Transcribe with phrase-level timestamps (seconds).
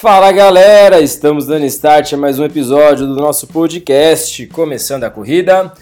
[0.00, 5.72] Fala galera, estamos dando start a mais um episódio do nosso podcast, começando a corrida.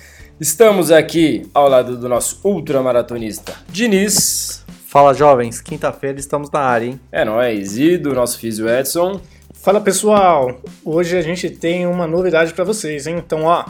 [0.40, 4.64] Estamos aqui ao lado do nosso ultramaratonista Diniz.
[4.86, 7.00] Fala jovens, quinta-feira estamos na área, hein?
[7.12, 9.20] É nóis, e do nosso físio Edson.
[9.66, 13.16] Fala pessoal, hoje a gente tem uma novidade para vocês, hein?
[13.18, 13.64] Então ó,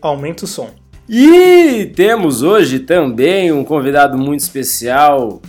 [0.00, 0.70] aumenta o som.
[1.08, 5.42] E temos hoje também um convidado muito especial,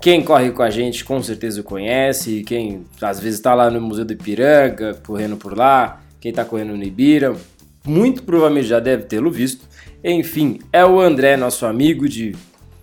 [0.00, 3.80] quem corre com a gente com certeza o conhece, quem às vezes está lá no
[3.80, 7.34] Museu do Ipiranga, correndo por lá, quem está correndo no Ibira,
[7.84, 9.66] muito provavelmente já deve tê-lo visto.
[10.04, 12.36] Enfim, é o André, nosso amigo de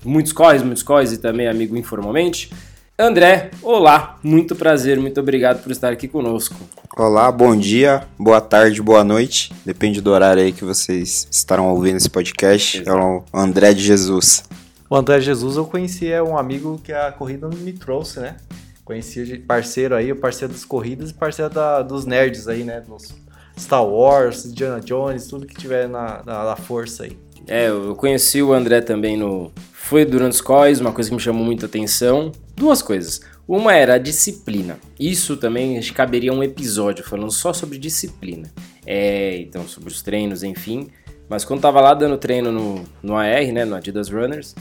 [0.04, 2.50] muitos corres, muitos corres e também amigo informalmente.
[2.98, 6.56] André, olá, muito prazer, muito obrigado por estar aqui conosco.
[6.96, 11.98] Olá, bom dia, boa tarde, boa noite, depende do horário aí que vocês estarão ouvindo
[11.98, 12.78] esse podcast.
[12.78, 12.98] Exato.
[12.98, 14.46] É o André de Jesus.
[14.90, 18.38] O André Jesus eu conheci, é um amigo que a corrida me trouxe, né?
[18.86, 22.80] Conheci parceiro aí, o parceiro das corridas e parceiro da, dos nerds aí, né?
[22.80, 23.14] Dos
[23.60, 27.18] Star Wars, Indiana Jones, tudo que tiver na, na, na força aí.
[27.46, 29.52] É, eu conheci o André também no.
[29.86, 32.32] Foi durante os COIs, uma coisa que me chamou muita atenção.
[32.56, 33.22] Duas coisas.
[33.48, 34.80] Uma era a disciplina.
[35.00, 38.52] Isso também caberia um episódio falando só sobre disciplina.
[38.84, 40.88] É, então, sobre os treinos, enfim.
[41.30, 44.56] Mas quando tava lá dando treino no, no AR, né, no Adidas Runners,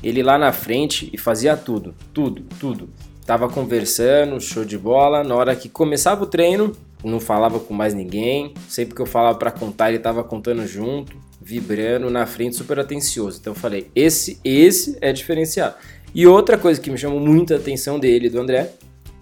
[0.00, 2.88] ele lá na frente e fazia tudo, tudo, tudo.
[3.26, 5.24] Tava conversando, show de bola.
[5.24, 6.70] Na hora que começava o treino,
[7.02, 8.54] não falava com mais ninguém.
[8.68, 11.16] Sempre que eu falava para contar, ele tava contando junto,
[11.48, 13.38] vibrando na frente, super atencioso.
[13.40, 15.76] Então eu falei: esse, esse é diferenciado.
[16.14, 18.70] E outra coisa que me chamou muita atenção dele, do André,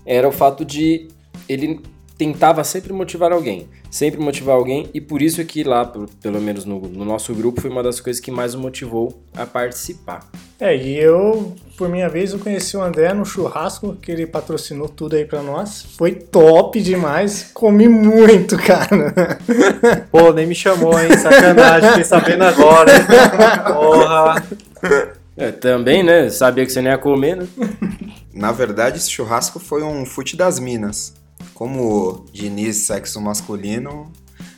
[0.05, 1.07] era o fato de
[1.49, 1.81] ele
[2.17, 5.85] tentava sempre motivar alguém, sempre motivar alguém, e por isso é que lá,
[6.23, 9.45] pelo menos no, no, nosso grupo, foi uma das coisas que mais o motivou a
[9.45, 10.27] participar.
[10.59, 14.89] É, e eu, por minha vez, eu conheci o André no churrasco, que ele patrocinou
[14.89, 15.83] tudo aí pra nós.
[15.99, 19.39] Foi top demais, comi muito, cara.
[20.11, 21.17] Pô, nem me chamou, hein?
[21.19, 22.93] Sacanagem, fiquei sabendo agora?
[23.75, 24.47] Porra.
[25.37, 26.31] É, também, né?
[26.31, 27.47] Sabia que você nem ia comer, né?
[28.33, 31.26] Na verdade, esse churrasco foi um fute das minas
[31.57, 34.13] como Diniz, sexo masculino,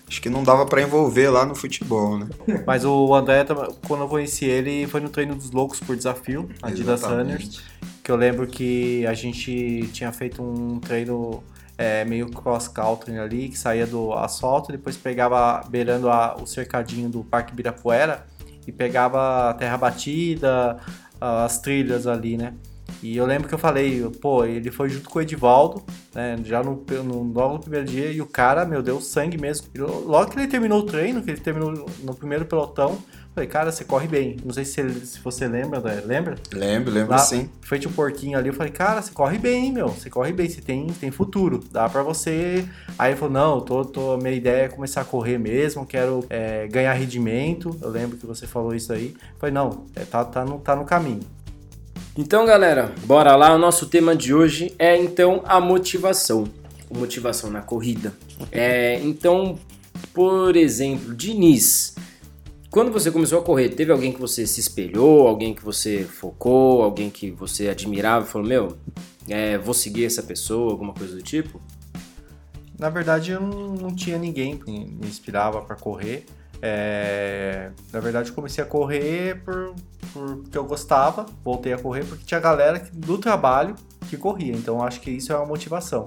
[0.08, 2.26] acho que não dava para envolver lá no futebol, né?
[2.66, 3.46] Mas o André,
[3.86, 7.62] quando eu conheci ele, foi no treino dos loucos por desafio, Adidas Runners,
[8.02, 11.40] que eu lembro que a gente tinha feito um treino
[11.78, 17.22] é, meio cross-country ali, que saía do asfalto, depois pegava beirando a, o cercadinho do
[17.22, 18.26] Parque Birapuera
[18.66, 20.78] e pegava a terra batida,
[21.20, 22.54] as trilhas ali, né?
[23.02, 25.82] E eu lembro que eu falei, pô, ele foi junto com o Edivaldo,
[26.14, 29.68] né, já no, no, logo no primeiro dia, e o cara, meu, deu sangue mesmo.
[29.74, 32.98] E logo que ele terminou o treino, que ele terminou no primeiro pelotão,
[33.38, 34.36] falei, cara, você corre bem.
[34.44, 36.02] Não sei se, ele, se você lembra, né?
[36.04, 36.36] lembra?
[36.52, 37.48] Lembro, lembro Lá, sim.
[37.62, 40.60] Feito um porquinho ali, eu falei, cara, você corre bem, meu, você corre bem, você
[40.60, 42.66] tem, tem futuro, dá pra você...
[42.98, 46.66] Aí ele falou, não, tô, tô, minha ideia é começar a correr mesmo, quero é,
[46.66, 49.14] ganhar rendimento, eu lembro que você falou isso aí.
[49.16, 51.20] Eu falei, não, é, tá, tá, no, tá no caminho.
[52.20, 53.54] Então, galera, bora lá.
[53.54, 56.48] O nosso tema de hoje é então a motivação.
[56.90, 58.12] Motivação na corrida.
[58.50, 59.56] É, então,
[60.12, 61.94] por exemplo, Diniz,
[62.72, 66.82] quando você começou a correr, teve alguém que você se espelhou, alguém que você focou,
[66.82, 68.76] alguém que você admirava e falou: Meu,
[69.28, 71.60] é, vou seguir essa pessoa, alguma coisa do tipo?
[72.76, 76.26] Na verdade, eu não, não tinha ninguém que me inspirava para correr.
[76.60, 79.74] É, na verdade, eu comecei a correr por,
[80.12, 83.74] porque eu gostava, voltei a correr porque tinha galera do trabalho
[84.08, 86.06] que corria, então acho que isso é uma motivação.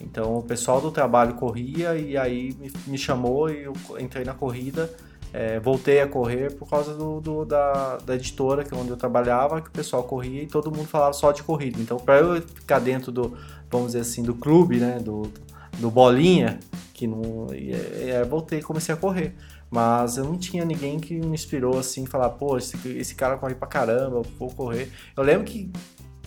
[0.00, 2.56] Então o pessoal do trabalho corria e aí
[2.86, 4.90] me, chamou e eu entrei na corrida.
[5.30, 8.96] É, voltei a correr por causa do, do, da, da editora que é onde eu
[8.96, 11.78] trabalhava, que o pessoal corria e todo mundo falava só de corrida.
[11.80, 13.36] Então, para eu ficar dentro do,
[13.70, 15.30] vamos dizer assim, do clube, né, do,
[15.78, 16.58] do bolinha,
[16.94, 19.34] que não, é, é, voltei e comecei a correr.
[19.70, 23.54] Mas eu não tinha ninguém que me inspirou assim, falar, pô, esse, esse cara corre
[23.54, 24.90] pra caramba, vou correr.
[25.16, 25.70] Eu lembro que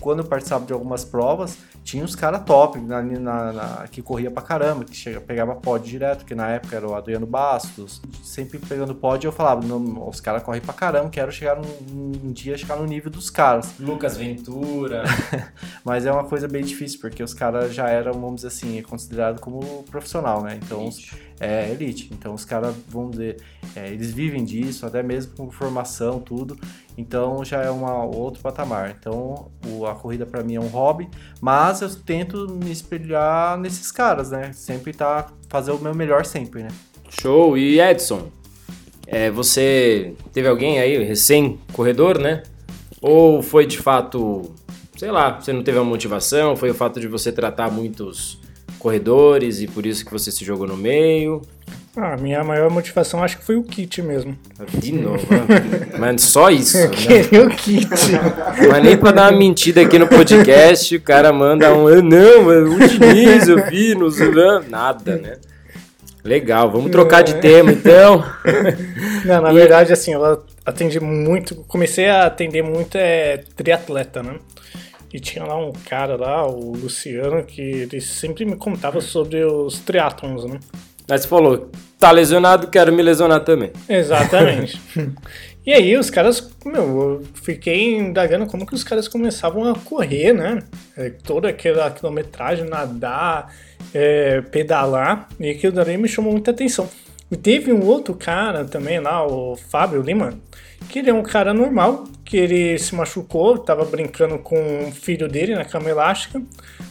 [0.02, 4.30] quando eu participava de algumas provas, tinha uns caras top na, na, na, que corria
[4.30, 8.02] pra caramba, que chega, pegava pod direto, que na época era o Adriano Bastos.
[8.22, 12.58] Sempre pegando pod, eu falava, os caras correm pra caramba, quero chegar num, um dia
[12.58, 13.74] chegar no nível dos caras.
[13.78, 15.04] Lucas Ventura.
[15.84, 19.40] Mas é uma coisa bem difícil, porque os caras já eram, vamos dizer assim, considerados
[19.40, 20.58] como profissional, né?
[20.60, 20.82] Então.
[20.82, 21.32] Elite.
[21.40, 22.08] É, elite.
[22.12, 23.42] Então os caras, vamos dizer,
[23.74, 26.56] é, eles vivem disso, até mesmo com formação, tudo.
[26.96, 28.94] Então já é uma outro patamar.
[28.98, 31.08] Então o, a corrida para mim é um hobby,
[31.40, 34.52] mas eu tento me espelhar nesses caras, né?
[34.52, 36.68] Sempre tá fazer o meu melhor sempre, né?
[37.08, 37.56] Show.
[37.56, 38.28] E Edson,
[39.06, 42.42] é, você teve alguém aí, recém-corredor, né?
[43.00, 44.42] Ou foi de fato,
[44.96, 48.41] sei lá, você não teve a motivação, foi o fato de você tratar muitos
[48.82, 51.40] corredores e por isso que você se jogou no meio?
[51.96, 54.36] Ah, minha maior motivação acho que foi o kit mesmo.
[54.74, 55.88] De novo, né?
[55.98, 56.76] Mas só isso.
[56.78, 56.96] Eu né?
[56.96, 57.86] queria o kit.
[58.70, 62.46] Mas nem pra dar uma mentira aqui no podcast, o cara manda um, "Ah, não,
[62.46, 64.16] o Diniz, eu vi, nos
[64.70, 65.36] nada, né?
[66.24, 68.24] Legal, vamos trocar de tema então.
[69.24, 71.56] Não, na E- verdade, assim, eu atendi muito.
[71.68, 74.36] Comecei a atender muito é, triatleta, né?
[75.12, 79.78] E tinha lá um cara lá, o Luciano, que ele sempre me contava sobre os
[79.80, 80.58] triatlons, né?
[81.08, 83.70] Mas você falou, tá lesionado, quero me lesionar também.
[83.88, 84.80] Exatamente.
[85.66, 90.32] e aí os caras, meu, eu fiquei indagando como que os caras começavam a correr,
[90.32, 90.60] né?
[90.96, 93.54] É, toda aquela quilometragem, nadar,
[93.92, 96.88] é, pedalar, e aquilo dali me chamou muita atenção.
[97.30, 100.38] E teve um outro cara também lá, o Fábio Lima,
[100.92, 105.26] que ele é um cara normal, que ele se machucou, tava brincando com o filho
[105.26, 106.42] dele na cama elástica,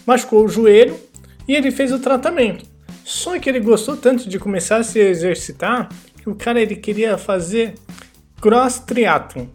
[0.07, 0.99] machucou o joelho
[1.47, 2.65] e ele fez o tratamento.
[3.05, 5.87] Só que ele gostou tanto de começar a se exercitar
[6.19, 7.75] que o cara ele queria fazer
[8.41, 9.45] cross triathlon.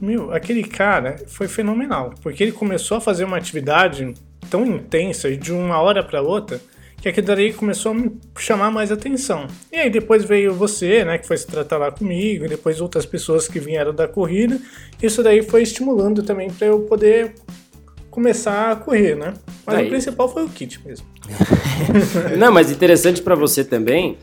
[0.00, 4.14] Meu, aquele cara foi fenomenal, porque ele começou a fazer uma atividade
[4.50, 6.60] tão intensa e de uma hora para outra
[7.04, 9.46] que aquilo daí começou a me chamar mais atenção.
[9.70, 13.04] E aí depois veio você, né, que foi se tratar lá comigo, e depois outras
[13.04, 14.58] pessoas que vieram da corrida.
[15.02, 17.34] Isso daí foi estimulando também para eu poder
[18.10, 19.34] começar a correr, né?
[19.66, 19.86] Mas Aí.
[19.86, 21.06] o principal foi o kit mesmo.
[22.38, 24.16] Não, mas interessante pra você também,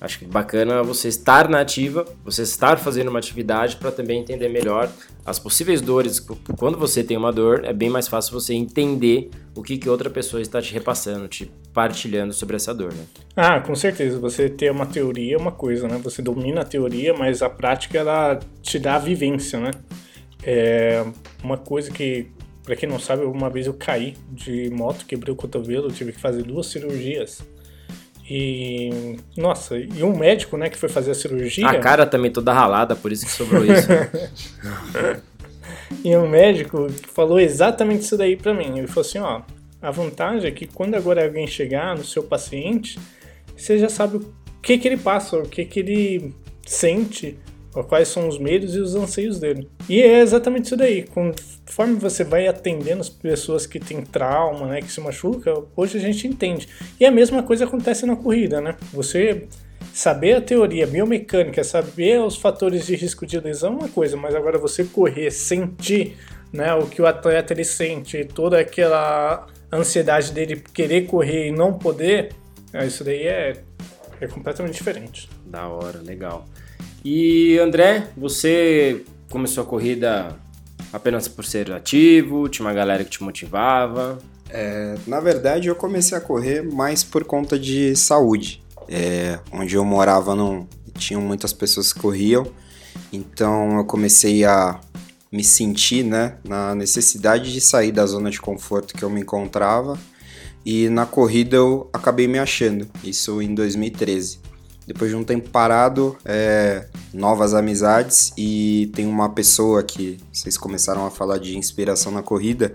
[0.00, 4.48] acho que bacana você estar na ativa, você estar fazendo uma atividade pra também entender
[4.48, 4.88] melhor
[5.26, 6.24] as possíveis dores.
[6.56, 10.08] Quando você tem uma dor, é bem mais fácil você entender o que, que outra
[10.08, 13.04] pessoa está te repassando, te partilhando sobre essa dor, né?
[13.36, 14.18] Ah, com certeza.
[14.18, 16.00] Você ter uma teoria é uma coisa, né?
[16.02, 19.70] Você domina a teoria, mas a prática ela te dá a vivência, né?
[20.42, 21.04] É
[21.42, 22.28] uma coisa que,
[22.64, 26.20] pra quem não sabe, uma vez eu caí de moto, quebrei o cotovelo, tive que
[26.20, 27.42] fazer duas cirurgias.
[28.30, 31.66] E nossa, e um médico, né, que foi fazer a cirurgia.
[31.66, 33.88] A cara também toda ralada, por isso que sobrou isso.
[33.88, 34.10] né?
[36.04, 38.78] E um médico falou exatamente isso daí pra mim.
[38.78, 39.40] Ele falou assim, ó,
[39.80, 42.98] a vantagem é que quando agora alguém chegar no seu paciente,
[43.56, 46.34] você já sabe o que que ele passa, o que que ele
[46.66, 47.38] sente,
[47.84, 49.68] quais são os medos e os anseios dele.
[49.88, 51.02] E é exatamente isso daí.
[51.04, 56.00] Conforme você vai atendendo as pessoas que têm trauma, né, que se machuca, hoje a
[56.00, 56.68] gente entende.
[56.98, 58.76] E a mesma coisa acontece na corrida, né?
[58.92, 59.46] Você
[59.92, 64.34] saber a teoria biomecânica, saber os fatores de risco de lesão é uma coisa, mas
[64.34, 66.16] agora você correr, sentir
[66.52, 71.72] né, o que o atleta ele sente, toda aquela ansiedade dele querer correr e não
[71.72, 72.32] poder,
[72.72, 73.62] é, isso daí é,
[74.20, 75.28] é completamente diferente.
[75.44, 76.46] Da hora, legal.
[77.04, 80.36] E André, você começou a corrida
[80.92, 82.48] apenas por ser ativo?
[82.48, 84.18] Tinha uma galera que te motivava?
[84.50, 88.62] É, na verdade, eu comecei a correr mais por conta de saúde.
[88.88, 92.46] É, onde eu morava não tinham muitas pessoas que corriam,
[93.12, 94.80] então eu comecei a
[95.30, 99.98] me sentir né, na necessidade de sair da zona de conforto que eu me encontrava
[100.64, 104.40] e na corrida eu acabei me achando, isso em 2013.
[104.86, 111.04] Depois de um tempo parado, é, novas amizades e tem uma pessoa que vocês começaram
[111.04, 112.72] a falar de inspiração na corrida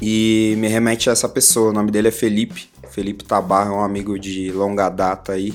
[0.00, 1.70] e me remete a essa pessoa.
[1.70, 2.70] O nome dele é Felipe.
[2.90, 5.52] Felipe Tabar é um amigo de longa data aí.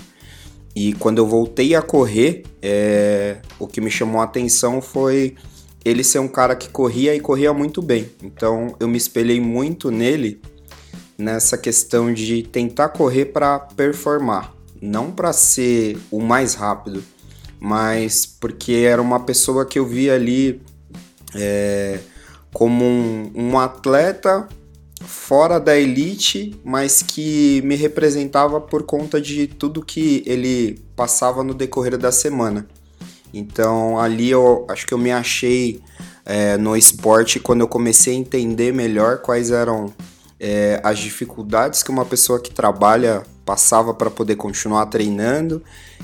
[0.75, 5.35] E quando eu voltei a correr, é, o que me chamou a atenção foi
[5.83, 8.09] ele ser um cara que corria e corria muito bem.
[8.23, 10.41] Então eu me espelhei muito nele
[11.17, 17.03] nessa questão de tentar correr para performar, não para ser o mais rápido,
[17.59, 20.61] mas porque era uma pessoa que eu via ali
[21.35, 21.99] é,
[22.51, 24.47] como um, um atleta
[25.05, 31.53] fora da elite, mas que me representava por conta de tudo que ele passava no
[31.53, 32.67] decorrer da semana.
[33.33, 35.81] Então ali eu acho que eu me achei
[36.25, 39.93] é, no esporte quando eu comecei a entender melhor quais eram
[40.39, 45.61] é, as dificuldades que uma pessoa que trabalha passava para poder continuar treinando,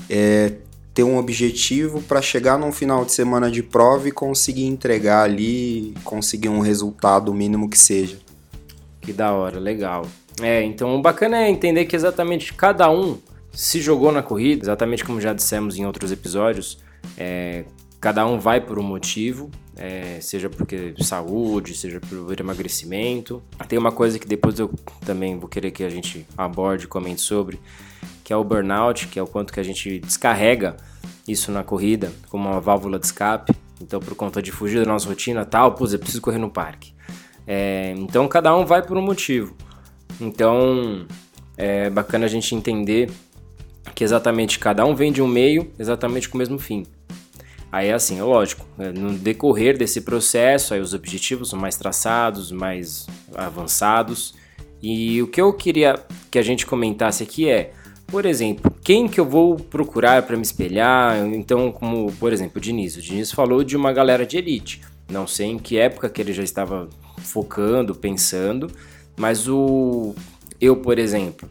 [0.08, 0.52] é,
[0.94, 5.94] ter um objetivo para chegar num final de semana de prova e conseguir entregar ali,
[6.04, 8.18] conseguir um resultado mínimo que seja.
[9.00, 10.06] Que da hora, legal.
[10.40, 13.18] É, então o bacana é entender que exatamente cada um
[13.52, 16.78] se jogou na corrida, exatamente como já dissemos em outros episódios,
[17.16, 17.64] é,
[18.00, 23.42] cada um vai por um motivo, é, seja porque saúde, seja por emagrecimento.
[23.68, 24.70] Tem uma coisa que depois eu
[25.04, 27.60] também vou querer que a gente aborde, comente sobre,
[28.24, 30.76] que é o burnout, que é o quanto que a gente descarrega
[31.26, 33.54] isso na corrida como uma válvula de escape.
[33.80, 36.92] Então, por conta de fugir da nossa rotina, tal, pô, eu preciso correr no parque.
[37.46, 39.56] É, então, cada um vai por um motivo.
[40.20, 41.06] Então,
[41.56, 43.10] é bacana a gente entender
[43.94, 46.84] que exatamente cada um vem de um meio exatamente com o mesmo fim.
[47.70, 52.50] Aí, assim, é lógico, né, no decorrer desse processo, aí os objetivos são mais traçados,
[52.50, 54.34] mais avançados.
[54.82, 57.72] E o que eu queria que a gente comentasse aqui é,
[58.06, 61.26] por exemplo, quem que eu vou procurar para me espelhar?
[61.26, 62.96] Então, como, por exemplo, o Diniz.
[62.96, 64.80] O Diniz falou de uma galera de elite.
[65.10, 68.70] Não sei em que época que ele já estava focando, pensando,
[69.16, 70.14] mas o
[70.60, 71.48] eu, por exemplo,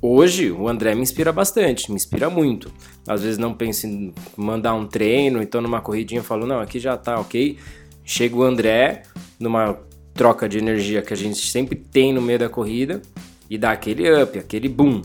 [0.00, 2.70] hoje o André me inspira bastante, me inspira muito.
[3.08, 6.78] Às vezes não penso em mandar um treino, então numa corridinha eu falo, não, aqui
[6.78, 7.58] já tá ok.
[8.04, 9.02] Chega o André
[9.40, 9.78] numa
[10.14, 13.00] troca de energia que a gente sempre tem no meio da corrida
[13.48, 15.02] e dá aquele up, aquele boom.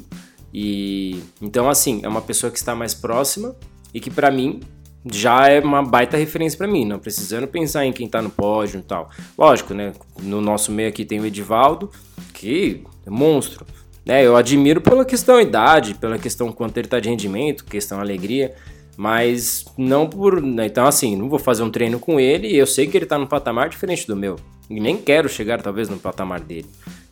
[0.53, 3.55] E então assim, é uma pessoa que está mais próxima
[3.93, 4.59] e que para mim
[5.05, 8.79] já é uma baita referência para mim, não precisando pensar em quem tá no pódio
[8.79, 9.09] e tal.
[9.37, 9.93] Lógico, né?
[10.21, 11.91] No nosso meio aqui tem o Edivaldo,
[12.33, 13.65] que é monstro.
[14.05, 14.25] Né?
[14.25, 18.53] Eu admiro pela questão idade, pela questão quanto ele tá de rendimento, questão alegria,
[18.97, 20.41] mas não por.
[20.41, 20.65] Né?
[20.65, 23.17] Então, assim, não vou fazer um treino com ele e eu sei que ele tá
[23.17, 24.37] num patamar diferente do meu.
[24.69, 26.67] E nem quero chegar, talvez, no patamar dele.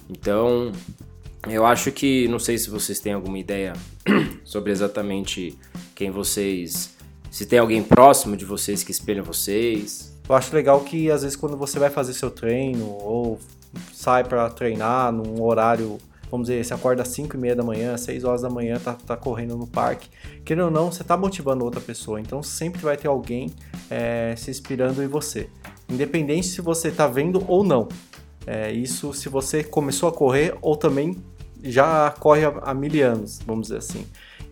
[0.09, 0.71] Então,
[1.47, 2.27] eu acho que.
[2.27, 3.73] Não sei se vocês têm alguma ideia
[4.43, 5.57] sobre exatamente
[5.95, 6.95] quem vocês.
[7.29, 10.11] Se tem alguém próximo de vocês que espelha vocês.
[10.27, 13.39] Eu acho legal que às vezes quando você vai fazer seu treino ou
[13.93, 15.97] sai para treinar num horário
[16.31, 18.93] vamos dizer, você acorda às 5 e meia da manhã, 6 horas da manhã, tá,
[18.93, 20.09] tá correndo no parque.
[20.45, 23.53] Querendo ou não, você tá motivando outra pessoa, então sempre vai ter alguém
[23.89, 25.49] é, se inspirando em você.
[25.89, 27.89] Independente se você tá vendo ou não.
[28.47, 31.17] É, isso se você começou a correr ou também
[31.61, 34.05] já corre há, há mil anos, vamos dizer assim.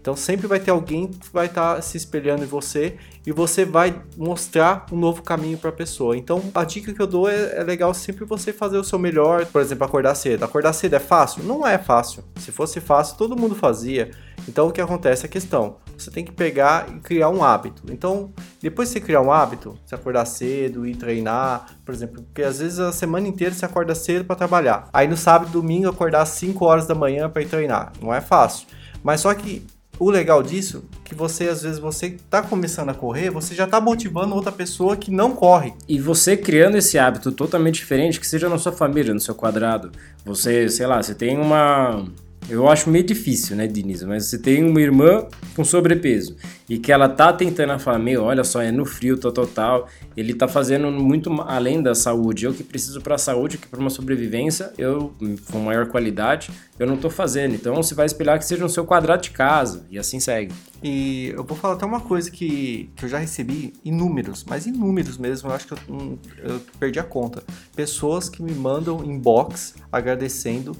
[0.10, 2.98] Então sempre vai ter alguém que vai estar tá se espelhando em você
[3.28, 6.18] e você vai mostrar um novo caminho para a pessoa.
[6.18, 9.46] Então a dica que eu dou é, é, legal sempre você fazer o seu melhor,
[9.46, 10.44] por exemplo, acordar cedo.
[10.44, 11.44] Acordar cedo é fácil?
[11.44, 12.24] Não é fácil.
[12.38, 14.10] Se fosse fácil, todo mundo fazia.
[14.48, 17.84] Então o que acontece é a questão, você tem que pegar e criar um hábito.
[17.92, 22.42] Então, depois de você criar um hábito, você acordar cedo e treinar, por exemplo, porque
[22.42, 24.89] às vezes a semana inteira você acorda cedo para trabalhar.
[24.92, 27.94] Aí no sábado domingo acordar às 5 horas da manhã para ir treinar.
[28.01, 28.66] Não é fácil.
[29.04, 29.66] Mas só que
[30.00, 33.82] o legal disso que você às vezes você tá começando a correr, você já tá
[33.82, 35.74] motivando outra pessoa que não corre.
[35.88, 39.91] E você criando esse hábito totalmente diferente, que seja na sua família, no seu quadrado.
[40.24, 42.06] Você, sei lá, você tem uma
[42.48, 44.05] eu acho meio difícil, né, Denise?
[44.05, 46.36] Mas você tem uma irmã com sobrepeso
[46.67, 49.88] e que ela tá tentando falar, meu, olha só, é no frio, total, total.
[50.15, 52.46] Ele tá fazendo muito além da saúde.
[52.46, 55.13] Eu que preciso para a saúde, que para uma sobrevivência, eu
[55.51, 57.55] com maior qualidade, eu não tô fazendo.
[57.55, 60.53] Então você vai espelhar que seja no seu quadrado de casa e assim segue.
[60.81, 65.17] E eu vou falar até uma coisa que, que eu já recebi inúmeros, mas inúmeros
[65.17, 67.43] mesmo, eu acho que eu, eu perdi a conta.
[67.75, 70.75] Pessoas que me mandam inbox agradecendo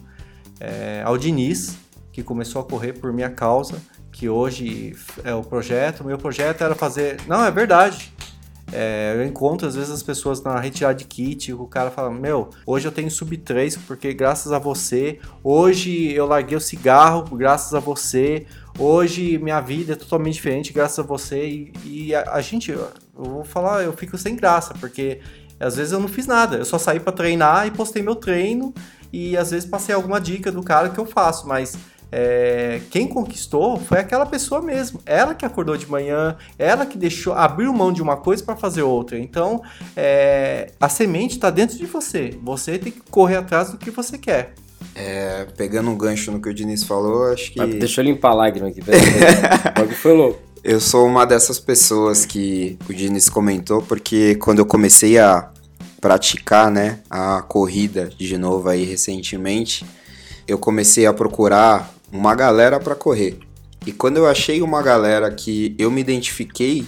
[0.60, 1.78] é, ao Diniz,
[2.12, 6.04] que começou a correr por minha causa, que hoje é o projeto.
[6.04, 7.18] Meu projeto era fazer.
[7.28, 8.12] Não, é verdade.
[8.72, 12.50] É, eu encontro às vezes as pessoas na retirada de kit, o cara fala: Meu,
[12.66, 15.20] hoje eu tenho sub 3 porque graças a você.
[15.44, 18.46] Hoje eu larguei o cigarro graças a você.
[18.78, 21.48] Hoje minha vida é totalmente diferente graças a você.
[21.48, 25.20] E, e a, a, gente, eu vou falar, eu fico sem graça porque
[25.60, 26.58] às vezes eu não fiz nada.
[26.58, 28.74] Eu só saí para treinar e postei meu treino
[29.12, 31.78] e às vezes passei alguma dica do cara que eu faço, mas
[32.12, 35.00] é, quem conquistou foi aquela pessoa mesmo.
[35.06, 38.82] Ela que acordou de manhã, ela que deixou, abriu mão de uma coisa para fazer
[38.82, 39.18] outra.
[39.18, 39.62] Então,
[39.96, 42.38] é, a semente está dentro de você.
[42.44, 44.54] Você tem que correr atrás do que você quer.
[44.96, 47.60] É, pegando um gancho no que o Diniz falou, acho que.
[47.60, 48.82] Mas deixa eu limpar a lágrima aqui.
[48.82, 49.02] Peraí,
[49.96, 50.40] foi louco.
[50.64, 55.50] Eu sou uma dessas pessoas que o Diniz comentou, porque quando eu comecei a
[56.00, 59.86] praticar, né, a corrida de novo aí recentemente,
[60.48, 63.40] eu comecei a procurar uma galera para correr.
[63.86, 66.86] E quando eu achei uma galera que eu me identifiquei,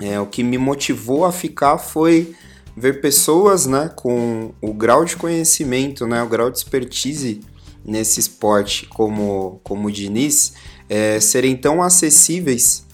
[0.00, 2.34] é, o que me motivou a ficar foi
[2.76, 7.40] ver pessoas, né, com o grau de conhecimento, né, o grau de expertise
[7.84, 10.52] nesse esporte como, como o Diniz,
[10.88, 12.84] é, serem tão acessíveis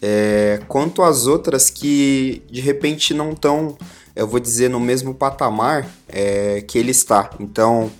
[0.00, 3.76] é, quanto as outras que de repente não estão
[4.14, 7.30] eu vou dizer, no mesmo patamar é, que ele está.
[7.40, 7.90] Então,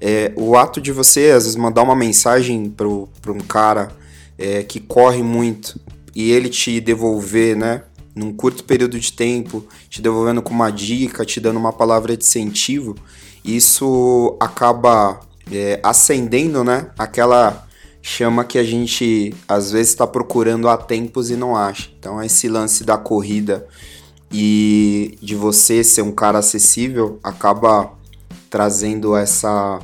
[0.00, 3.90] é, o ato de você, às vezes, mandar uma mensagem para um cara
[4.38, 5.78] é, que corre muito
[6.14, 7.82] e ele te devolver, né,
[8.14, 12.24] num curto período de tempo, te devolvendo com uma dica, te dando uma palavra de
[12.24, 12.96] incentivo,
[13.44, 16.90] isso acaba é, acendendo, né?
[16.98, 17.66] Aquela
[18.02, 21.90] chama que a gente às vezes está procurando há tempos e não acha.
[21.98, 23.66] Então, esse lance da corrida
[24.32, 27.92] e de você ser um cara acessível acaba
[28.48, 29.80] trazendo essa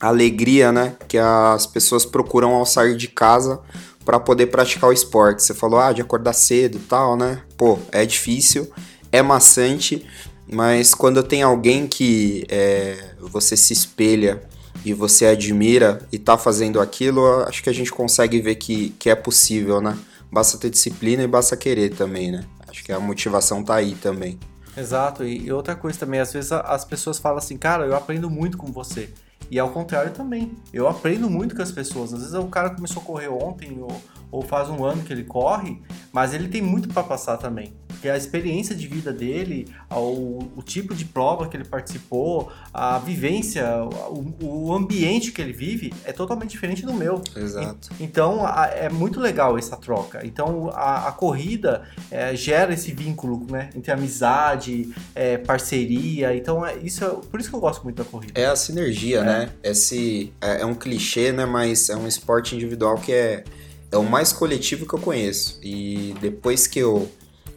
[0.00, 0.94] alegria, né?
[1.08, 3.60] Que as pessoas procuram ao sair de casa
[4.04, 5.42] para poder praticar o esporte.
[5.42, 7.42] Você falou, ah, de acordar cedo tal, né?
[7.56, 8.70] Pô, é difícil,
[9.10, 10.06] é maçante,
[10.50, 14.42] mas quando tem alguém que é, você se espelha
[14.84, 19.10] e você admira e tá fazendo aquilo, acho que a gente consegue ver que, que
[19.10, 19.98] é possível, né?
[20.30, 22.44] Basta ter disciplina e basta querer também, né?
[22.76, 24.38] Acho que a motivação tá aí também.
[24.76, 28.58] Exato, e outra coisa também, às vezes as pessoas falam assim, cara, eu aprendo muito
[28.58, 29.08] com você.
[29.50, 30.52] E ao contrário também.
[30.72, 32.12] Eu aprendo muito com as pessoas.
[32.12, 34.00] Às vezes o cara começou a correr ontem ou,
[34.30, 35.80] ou faz um ano que ele corre,
[36.12, 40.62] mas ele tem muito para passar também porque a experiência de vida dele, o, o,
[40.62, 43.64] tipo de prova que ele participou, a vivência,
[44.10, 47.22] o, o, ambiente que ele vive é totalmente diferente do meu.
[47.34, 47.88] Exato.
[47.98, 50.20] E, então a, é muito legal essa troca.
[50.24, 56.36] Então a, a corrida é, gera esse vínculo, né, entre amizade, é, parceria.
[56.36, 58.38] Então é, isso é, por isso que eu gosto muito da corrida.
[58.38, 59.35] É a sinergia, é.
[59.36, 59.52] Né?
[59.62, 61.44] Esse é, é um clichê, né?
[61.44, 63.44] Mas é um esporte individual que é
[63.90, 65.58] é o mais coletivo que eu conheço.
[65.62, 67.08] E depois que eu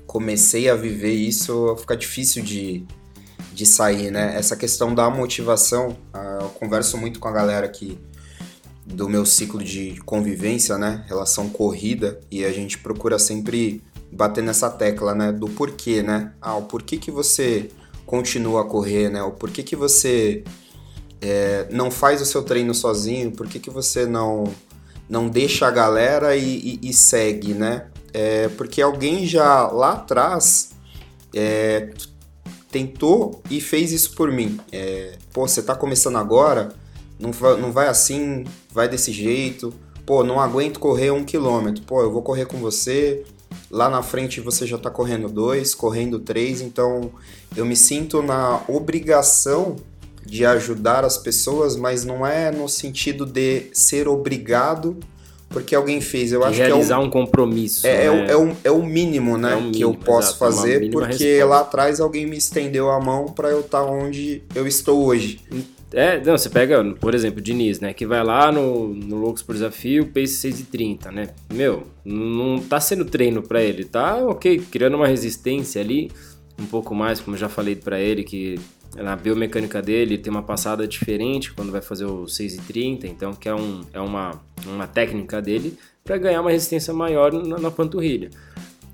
[0.06, 2.86] comecei a viver isso, fica difícil de,
[3.54, 4.36] de sair, né?
[4.36, 7.98] Essa questão da motivação, uh, eu converso muito com a galera aqui
[8.86, 11.04] do meu ciclo de convivência, né?
[11.08, 15.32] Relação corrida, e a gente procura sempre bater nessa tecla, né?
[15.32, 16.34] Do porquê, né?
[16.42, 17.70] Ah, o porquê que você
[18.06, 19.22] continua a correr, né?
[19.22, 20.44] O porquê que você
[21.22, 24.46] é, não faz o seu treino sozinho, por que, que você não,
[25.10, 27.88] não deixa a galera e, e, e segue, né?
[28.14, 30.72] é, porque alguém já lá atrás
[31.34, 31.92] é,
[32.72, 34.60] tentou e fez isso por mim.
[34.72, 36.70] É, pô, você tá começando agora,
[37.20, 39.74] não não vai assim, vai desse jeito.
[40.06, 41.84] Pô, não aguento correr um quilômetro.
[41.84, 43.24] Pô, eu vou correr com você.
[43.70, 47.12] Lá na frente você já tá correndo dois, correndo três, então
[47.56, 49.76] eu me sinto na obrigação
[50.30, 54.98] de ajudar as pessoas, mas não é no sentido de ser obrigado
[55.50, 56.32] porque alguém fez.
[56.32, 57.86] Eu acho realizar que é um compromisso.
[57.86, 58.32] É, é, né?
[58.32, 59.54] é, o, é o mínimo, né?
[59.54, 61.46] É o mínimo, que eu posso exato, é fazer, porque resposta.
[61.46, 65.40] lá atrás alguém me estendeu a mão para eu estar tá onde eu estou hoje.
[65.92, 67.94] É, não, você pega, por exemplo, o Diniz, né?
[67.94, 71.30] Que vai lá no, no Loucos por Desafio, pace 6,30, né?
[71.52, 76.12] Meu, não tá sendo treino para ele, tá ok, criando uma resistência ali,
[76.60, 78.60] um pouco mais, como eu já falei para ele, que
[78.96, 83.54] na biomecânica dele tem uma passada diferente quando vai fazer o 6,30, então que é,
[83.54, 88.30] um, é uma, uma técnica dele para ganhar uma resistência maior na, na panturrilha.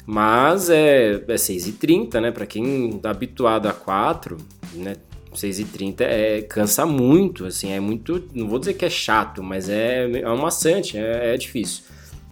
[0.06, 2.32] Mas é, é 6,30, né?
[2.32, 4.38] Para quem tá habituado a 4,
[4.74, 4.96] né?
[5.34, 8.24] 6,30 é, cansa muito, assim, é muito.
[8.34, 11.84] Não vou dizer que é chato, mas é, é maçante, é, é difícil.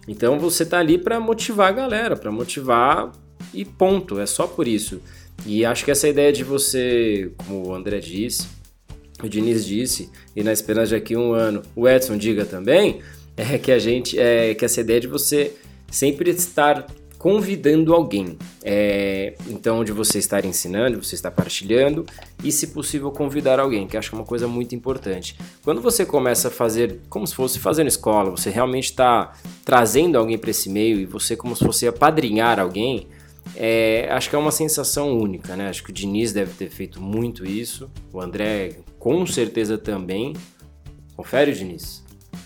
[0.07, 3.11] Então você tá ali para motivar a galera, para motivar
[3.53, 5.01] e ponto, é só por isso.
[5.45, 8.47] E acho que essa ideia de você, como o André disse,
[9.21, 12.99] o Diniz disse, e na esperança de aqui um ano o Edson diga também,
[13.35, 15.53] é que a gente, é que essa ideia de você
[15.89, 16.87] sempre estar
[17.23, 18.37] convidando alguém.
[18.61, 22.05] É, então, de você estar ensinando, você estar partilhando
[22.43, 25.37] e, se possível, convidar alguém, que acho que é uma coisa muito importante.
[25.63, 29.31] Quando você começa a fazer como se fosse fazendo escola, você realmente está
[29.63, 33.07] trazendo alguém para esse meio e você, como se fosse apadrinhar alguém,
[33.55, 35.69] é, acho que é uma sensação única, né?
[35.69, 40.33] Acho que o Diniz deve ter feito muito isso, o André com certeza também.
[41.15, 42.03] Confere, Diniz?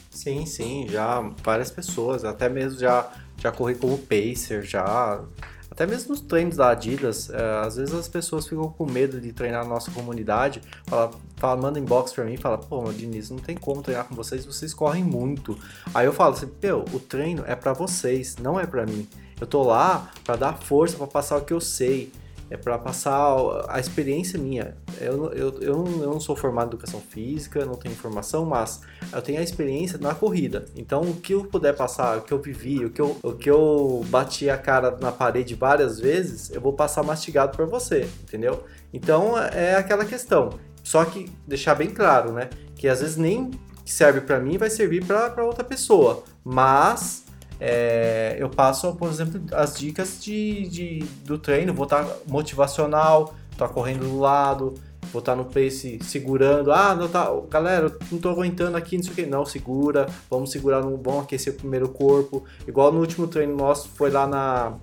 [0.09, 5.23] Sim, sim, já várias pessoas, até mesmo já, já corri como pacer, já.
[5.69, 9.31] Até mesmo nos treinos da Adidas, é, às vezes as pessoas ficam com medo de
[9.31, 13.37] treinar na nossa comunidade, fala, fala, manda inbox pra mim e fala, pô, Diniz, não
[13.37, 15.55] tem como treinar com vocês, vocês correm muito.
[15.93, 19.07] Aí eu falo assim, meu, o treino é para vocês, não é para mim.
[19.39, 22.11] Eu tô lá para dar força, para passar o que eu sei,
[22.49, 23.35] é para passar
[23.67, 24.77] a experiência minha.
[24.99, 28.81] Eu, eu, eu, não, eu não sou formado em educação física, não tenho formação, mas
[29.11, 30.65] eu tenho a experiência na corrida.
[30.75, 33.49] Então, o que eu puder passar, o que eu vivi, o que eu, o que
[33.49, 38.63] eu bati a cara na parede várias vezes, eu vou passar mastigado para você, entendeu?
[38.93, 40.51] Então, é aquela questão.
[40.81, 42.49] Só que deixar bem claro, né?
[42.77, 43.51] Que às vezes nem
[43.83, 47.25] serve para mim vai servir para outra pessoa, mas
[47.59, 53.67] é, eu passo, por exemplo, as dicas de, de, do treino, vou estar motivacional, estar
[53.69, 54.75] correndo do lado,
[55.11, 59.11] vou estar no pace segurando, ah, não tá, galera, não tô aguentando aqui, não sei
[59.11, 63.55] o que, não, segura, vamos segurar, vamos aquecer o primeiro corpo, igual no último treino
[63.55, 64.73] nosso, foi lá na,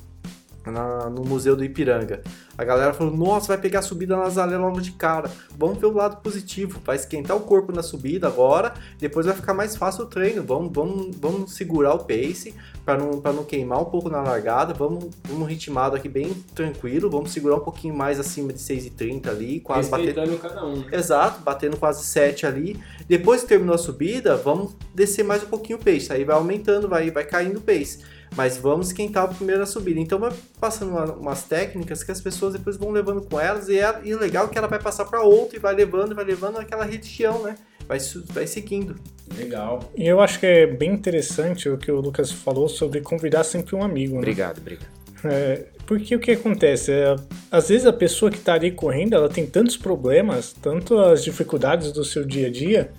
[0.67, 2.23] na, no Museu do Ipiranga.
[2.57, 5.31] A galera falou: Nossa, vai pegar a subida na Nazaré logo de cara.
[5.57, 6.81] Vamos ver o lado positivo.
[6.85, 10.43] Vai esquentar o corpo na subida agora, depois vai ficar mais fácil o treino.
[10.43, 14.73] Vamos, vamos, vamos segurar o pace para não, não queimar um pouco na largada.
[14.73, 17.11] Vamos, vamos ritmado aqui bem tranquilo.
[17.11, 20.39] Vamos segurar um pouquinho mais acima de 6,30 ali, quase batendo.
[20.39, 20.85] cada um.
[20.93, 22.81] Exato, batendo quase 7 ali.
[23.09, 26.13] Depois que terminou a subida, vamos descer mais um pouquinho o pace.
[26.13, 28.01] Aí vai aumentando, vai, vai caindo o pace
[28.37, 30.01] mas vamos esquentar o primeiro na subida.
[30.01, 33.79] Então vai passando uma, umas técnicas que as pessoas depois vão levando com elas e,
[33.79, 36.25] é, e o legal é que ela vai passar para outra e vai levando, vai
[36.25, 37.57] levando aquela religião, né?
[37.87, 37.99] Vai,
[38.33, 38.97] vai seguindo.
[39.37, 39.91] Legal.
[39.95, 43.77] E eu acho que é bem interessante o que o Lucas falou sobre convidar sempre
[43.77, 44.15] um amigo.
[44.15, 44.19] Né?
[44.19, 44.89] Obrigado, obrigado.
[45.25, 46.93] É, porque o que acontece?
[46.93, 47.17] É,
[47.51, 51.93] às vezes a pessoa que está ali correndo, ela tem tantos problemas, tanto as dificuldades
[51.93, 52.91] do seu dia a dia,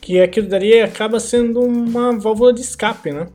[0.00, 3.26] que aquilo dali acaba sendo uma válvula de escape, né?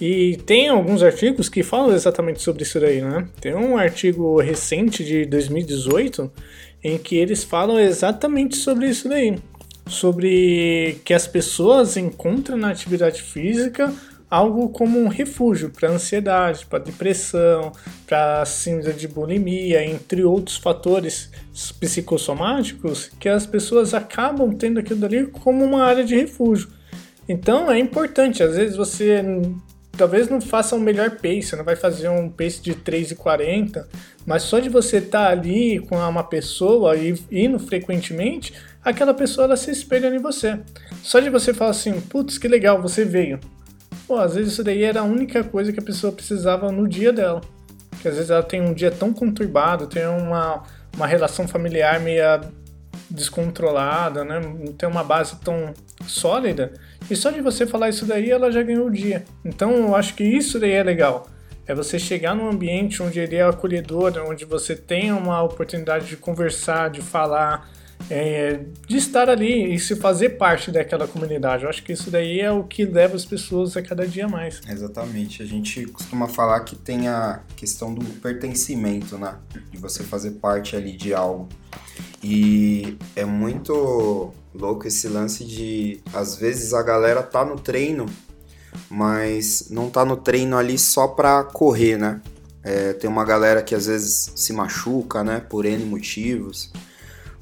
[0.00, 3.28] E tem alguns artigos que falam exatamente sobre isso daí, né?
[3.40, 6.30] Tem um artigo recente de 2018
[6.82, 9.38] em que eles falam exatamente sobre isso daí.
[9.86, 13.92] Sobre que as pessoas encontram na atividade física
[14.28, 17.70] algo como um refúgio para ansiedade, para depressão,
[18.04, 21.30] para síndrome de bulimia, entre outros fatores
[21.78, 26.68] psicossomáticos que as pessoas acabam tendo aquilo dali como uma área de refúgio.
[27.28, 29.22] Então é importante, às vezes você
[29.94, 33.86] talvez não faça o um melhor pace, não vai fazer um pace de 3,40,
[34.26, 38.52] mas só de você estar tá ali com uma pessoa e indo frequentemente,
[38.84, 40.58] aquela pessoa ela se espelha em você.
[41.02, 43.38] Só de você falar assim, putz, que legal, você veio.
[44.06, 47.12] Pô, às vezes isso daí era a única coisa que a pessoa precisava no dia
[47.12, 47.40] dela.
[48.02, 50.62] Que às vezes ela tem um dia tão conturbado, tem uma,
[50.94, 52.22] uma relação familiar meio
[53.14, 54.40] descontrolada, né?
[54.40, 55.72] Não tem uma base tão
[56.06, 56.72] sólida.
[57.08, 59.24] E só de você falar isso daí, ela já ganhou o dia.
[59.44, 61.28] Então eu acho que isso daí é legal.
[61.66, 66.16] É você chegar num ambiente onde ele é acolhedor, onde você tem uma oportunidade de
[66.16, 67.70] conversar, de falar,
[68.10, 71.64] é, de estar ali e se fazer parte daquela comunidade.
[71.64, 74.60] Eu acho que isso daí é o que leva as pessoas a cada dia mais.
[74.68, 75.42] Exatamente.
[75.42, 79.36] A gente costuma falar que tem a questão do pertencimento, né?
[79.70, 81.48] De você fazer parte ali de algo.
[82.26, 88.06] E é muito louco esse lance de às vezes a galera tá no treino,
[88.88, 92.22] mas não tá no treino ali só pra correr, né?
[92.62, 95.38] É, tem uma galera que às vezes se machuca, né?
[95.38, 96.72] Por N motivos.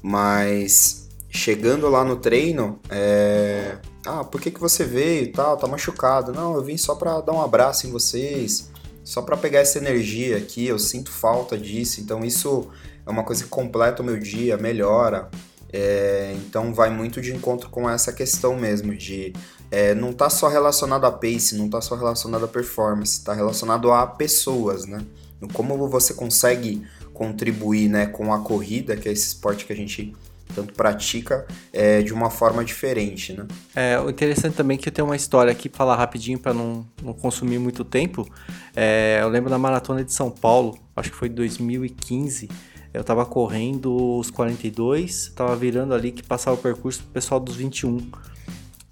[0.01, 3.77] Mas chegando lá no treino, é...
[4.05, 5.55] ah, por que, que você veio e tal?
[5.55, 6.33] Tá machucado?
[6.33, 8.69] Não, eu vim só pra dar um abraço em vocês,
[9.01, 12.01] só pra pegar essa energia aqui, eu sinto falta disso.
[12.01, 12.69] Então isso
[13.05, 15.29] é uma coisa que completa o meu dia, melhora.
[15.71, 19.33] É, então vai muito de encontro com essa questão mesmo de
[19.71, 23.91] é, não tá só relacionado a pace, não tá só relacionado a performance, tá relacionado
[23.91, 25.03] a pessoas, né?
[25.51, 30.13] Como você consegue contribuir né, com a corrida, que é esse esporte que a gente
[30.53, 33.47] tanto pratica é, de uma forma diferente, né?
[33.75, 36.85] É, interessante também é que eu tenho uma história aqui para falar rapidinho para não,
[37.01, 38.27] não consumir muito tempo.
[38.75, 42.47] É, eu lembro da maratona de São Paulo, acho que foi 2015
[42.93, 47.55] eu tava correndo os 42, tava virando ali que passava o percurso pro pessoal dos
[47.55, 47.97] 21.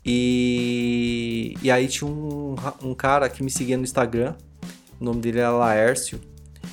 [0.03, 4.33] E, e aí tinha um, um cara que me seguia no Instagram,
[4.99, 6.19] o nome dele era Laércio.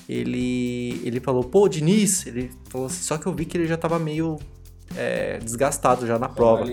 [0.08, 3.76] Ele, ele falou, pô, Diniz, ele falou assim, só que eu vi que ele já
[3.76, 4.38] tava meio
[4.96, 6.64] é, desgastado já na prova.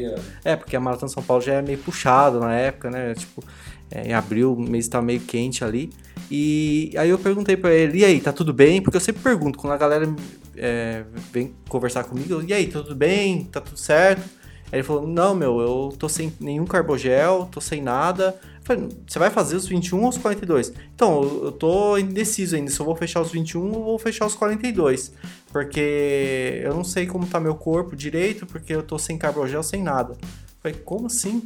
[0.44, 3.14] É, porque a Maratona de São Paulo já é meio puxada na época, né?
[3.14, 3.44] Tipo,
[3.92, 5.92] é, em abril o mês tá meio quente ali.
[6.30, 8.82] E aí eu perguntei para ele, e aí, tá tudo bem?
[8.82, 10.14] Porque eu sempre pergunto, quando a galera
[10.58, 13.44] é, vem conversar comigo, e aí, tudo bem?
[13.46, 14.24] Tá tudo certo?
[14.72, 18.36] Aí ele falou, não, meu, eu tô sem nenhum carbogel, tô sem nada.
[18.42, 20.74] Eu falei, você vai fazer os 21 ou os 42?
[20.96, 24.34] Então, eu tô indeciso ainda se eu vou fechar os 21 ou vou fechar os
[24.34, 25.14] 42.
[25.52, 29.84] Porque eu não sei como tá meu corpo direito, porque eu tô sem carbogel, sem
[29.84, 30.14] nada.
[30.14, 30.28] Eu
[30.62, 31.44] falei, como assim?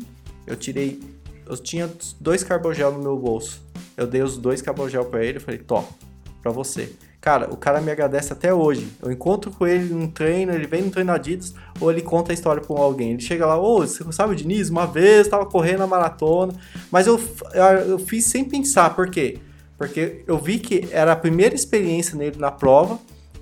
[0.47, 0.99] Eu tirei...
[1.49, 1.89] Eu tinha
[2.21, 3.59] dois carbogel no meu bolso.
[3.97, 5.87] Eu dei os dois carbogel para ele, e falei, top,
[6.43, 6.93] pra você.
[7.19, 8.87] Cara, o cara me agradece até hoje.
[9.01, 12.33] Eu encontro com ele num treino, ele vem no treino Adidas, ou ele conta a
[12.33, 13.11] história pra alguém.
[13.11, 14.69] Ele chega lá, ô, você sabe o Diniz?
[14.69, 16.53] Uma vez tava correndo a maratona,
[16.89, 17.19] mas eu,
[17.87, 19.39] eu fiz sem pensar, por quê?
[19.77, 22.99] Porque eu vi que era a primeira experiência nele na prova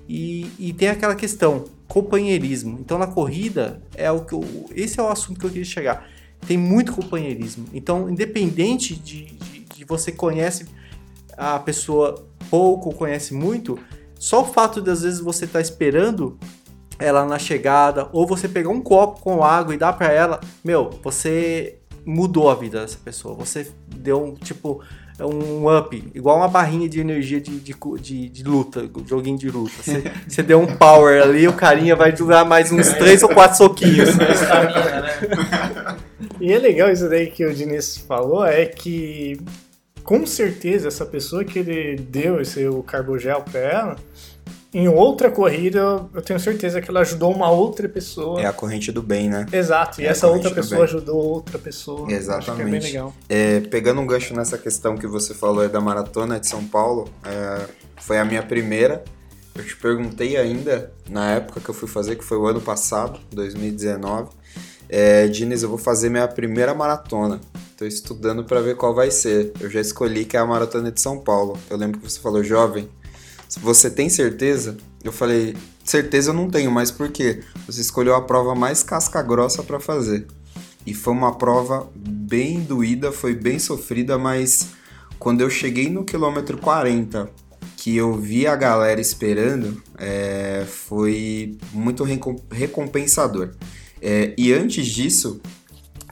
[0.08, 2.78] e, e tem aquela questão, companheirismo.
[2.80, 4.44] Então na corrida, é o que eu,
[4.74, 6.08] esse é o assunto que eu queria chegar.
[6.46, 7.66] Tem muito companheirismo.
[7.72, 10.66] Então, independente de, de, de você conhece
[11.36, 13.78] a pessoa pouco, conhece muito,
[14.18, 16.38] só o fato de às vezes você estar tá esperando
[16.98, 20.90] ela na chegada, ou você pegar um copo com água e dar para ela, meu,
[21.02, 23.34] você mudou a vida dessa pessoa.
[23.34, 24.82] Você deu um tipo.
[25.20, 29.74] um up, igual uma barrinha de energia de, de, de, de luta, joguinho de luta.
[29.80, 33.58] Você, você deu um power ali, o carinha vai durar mais uns três ou quatro
[33.58, 34.08] soquinhos.
[36.40, 39.40] e é legal isso daí que o Diniz falou, é que
[40.02, 43.96] com certeza essa pessoa que ele deu esse o carbogel para ela,
[44.72, 45.78] em outra corrida,
[46.12, 48.40] eu tenho certeza que ela ajudou uma outra pessoa.
[48.40, 49.46] É a corrente do bem, né?
[49.50, 52.02] Exato, e É essa outra pessoa ajudou outra pessoa.
[52.02, 52.86] Acho que é bem Exatamente.
[52.86, 53.14] legal.
[53.28, 57.08] É, pegando um gancho nessa questão que você falou aí da maratona de São Paulo,
[57.24, 59.02] é, foi a minha primeira.
[59.54, 63.18] Eu te perguntei ainda, na época que eu fui fazer, que foi o ano passado,
[63.32, 64.28] 2019.
[64.88, 67.40] É, Diniz, eu vou fazer minha primeira maratona.
[67.76, 69.52] Tô estudando para ver qual vai ser.
[69.60, 71.58] Eu já escolhi que é a maratona de São Paulo.
[71.68, 72.88] Eu lembro que você falou, jovem,
[73.60, 74.76] você tem certeza?
[75.04, 77.40] Eu falei, certeza eu não tenho, mas por quê?
[77.66, 80.26] Você escolheu a prova mais casca grossa para fazer.
[80.86, 84.68] E foi uma prova bem doída, foi bem sofrida, mas
[85.18, 87.30] quando eu cheguei no quilômetro 40,
[87.76, 93.50] que eu vi a galera esperando, é, foi muito recom- recompensador.
[94.00, 95.40] É, e antes disso,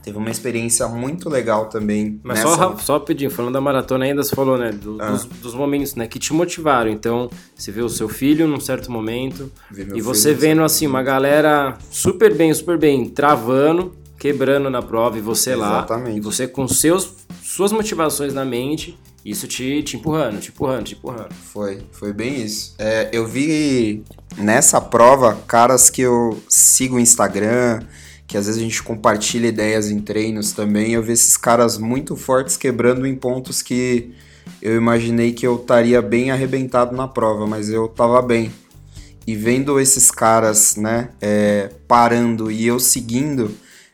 [0.02, 2.20] teve uma experiência muito legal também.
[2.22, 5.10] Mas nessa- só, só pedindo, falando da maratona ainda, você falou, né, do- Ah.
[5.10, 6.90] dos, dos momentos, né, que te motivaram.
[6.90, 9.50] Então, você vê o seu filho num certo momento,
[9.94, 15.20] e você vendo, assim, uma galera super bem, super bem, travando, quebrando na prova, e
[15.20, 16.18] você lá, Exatamente.
[16.18, 18.96] e você com seus, suas motivações na mente,
[19.26, 21.34] isso te, te empurrando, te empurrando, te empurrando.
[21.34, 22.76] Foi, foi bem isso.
[22.78, 24.04] É, eu vi
[24.38, 27.80] nessa prova caras que eu sigo no Instagram,
[28.28, 30.92] que às vezes a gente compartilha ideias em treinos também.
[30.92, 34.14] Eu vi esses caras muito fortes quebrando em pontos que
[34.62, 38.52] eu imaginei que eu estaria bem arrebentado na prova, mas eu tava bem.
[39.26, 43.50] E vendo esses caras, né, é, parando e eu seguindo,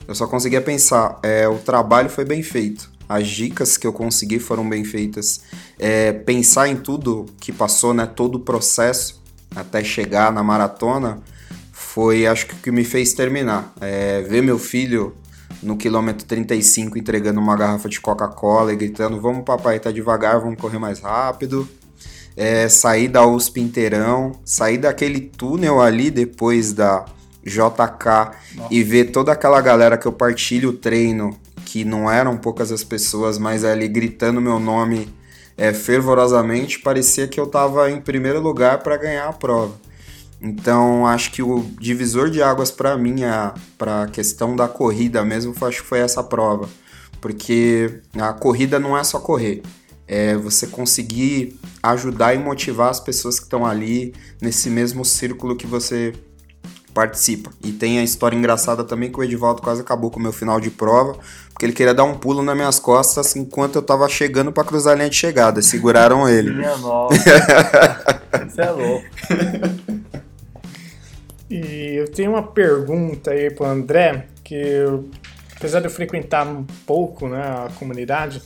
[0.06, 2.91] eu só conseguia pensar, é, o trabalho foi bem feito.
[3.12, 5.42] As dicas que eu consegui foram bem feitas.
[5.78, 9.22] É, pensar em tudo que passou, né, todo o processo
[9.54, 11.20] até chegar na maratona,
[11.70, 13.72] foi acho que o que me fez terminar.
[13.80, 15.14] É, ver meu filho
[15.62, 20.58] no quilômetro 35 entregando uma garrafa de Coca-Cola e gritando: Vamos, papai, tá devagar, vamos
[20.58, 21.68] correr mais rápido.
[22.34, 27.04] É, sair da USP inteirão, sair daquele túnel ali depois da
[27.44, 28.38] JK
[28.70, 31.36] e ver toda aquela galera que eu partilho o treino,
[31.72, 35.08] que não eram poucas as pessoas, mas ali gritando meu nome
[35.56, 39.72] é, fervorosamente, parecia que eu tava em primeiro lugar para ganhar a prova.
[40.38, 43.20] Então, acho que o divisor de águas para mim,
[43.78, 46.68] para a questão da corrida mesmo, acho que foi essa prova.
[47.22, 49.62] Porque a corrida não é só correr,
[50.06, 55.66] é você conseguir ajudar e motivar as pessoas que estão ali nesse mesmo círculo que
[55.66, 56.12] você
[56.92, 57.50] participa.
[57.64, 60.60] E tem a história engraçada também que o Edivaldo quase acabou com o meu final
[60.60, 61.16] de prova,
[61.50, 64.94] porque ele queria dar um pulo nas minhas costas enquanto eu tava chegando para cruzar
[64.94, 65.62] a linha de chegada.
[65.62, 66.50] Seguraram ele.
[66.50, 67.14] Minha nossa.
[68.48, 69.06] Isso é louco.
[71.50, 75.08] E eu tenho uma pergunta aí pro André, que eu,
[75.54, 78.42] apesar de eu frequentar um pouco né, a comunidade,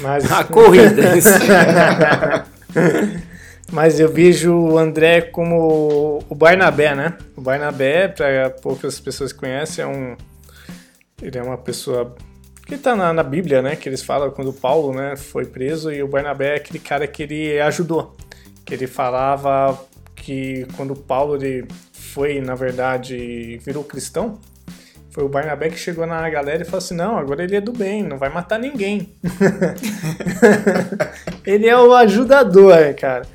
[0.00, 0.30] mas.
[0.30, 1.02] A corrida.
[3.72, 7.16] Mas eu vejo o André como o Barnabé, né?
[7.34, 10.14] O Barnabé, para poucas pessoas que conhecem, é um.
[11.22, 12.14] Ele é uma pessoa
[12.66, 13.74] que tá na, na Bíblia, né?
[13.74, 17.22] Que eles falam quando Paulo né, foi preso e o Barnabé é aquele cara que
[17.22, 18.14] ele ajudou.
[18.62, 19.82] Que ele falava
[20.14, 24.38] que quando Paulo ele foi, na verdade, virou cristão,
[25.10, 27.72] foi o Barnabé que chegou na galera e falou assim: não, agora ele é do
[27.72, 29.14] bem, não vai matar ninguém.
[31.46, 33.26] ele é o ajudador, cara.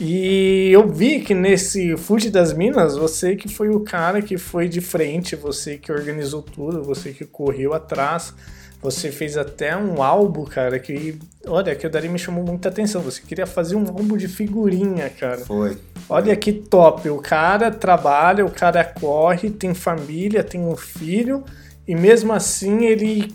[0.00, 4.68] E eu vi que nesse Fuji das Minas, você que foi o cara que foi
[4.68, 8.34] de frente, você que organizou tudo, você que correu atrás,
[8.82, 13.00] você fez até um álbum, cara, que, olha, que o Dari me chamou muita atenção.
[13.02, 15.38] Você queria fazer um álbum de figurinha, cara.
[15.38, 15.78] Foi.
[16.08, 21.44] Olha que top, o cara trabalha, o cara corre, tem família, tem um filho,
[21.88, 23.32] e mesmo assim ele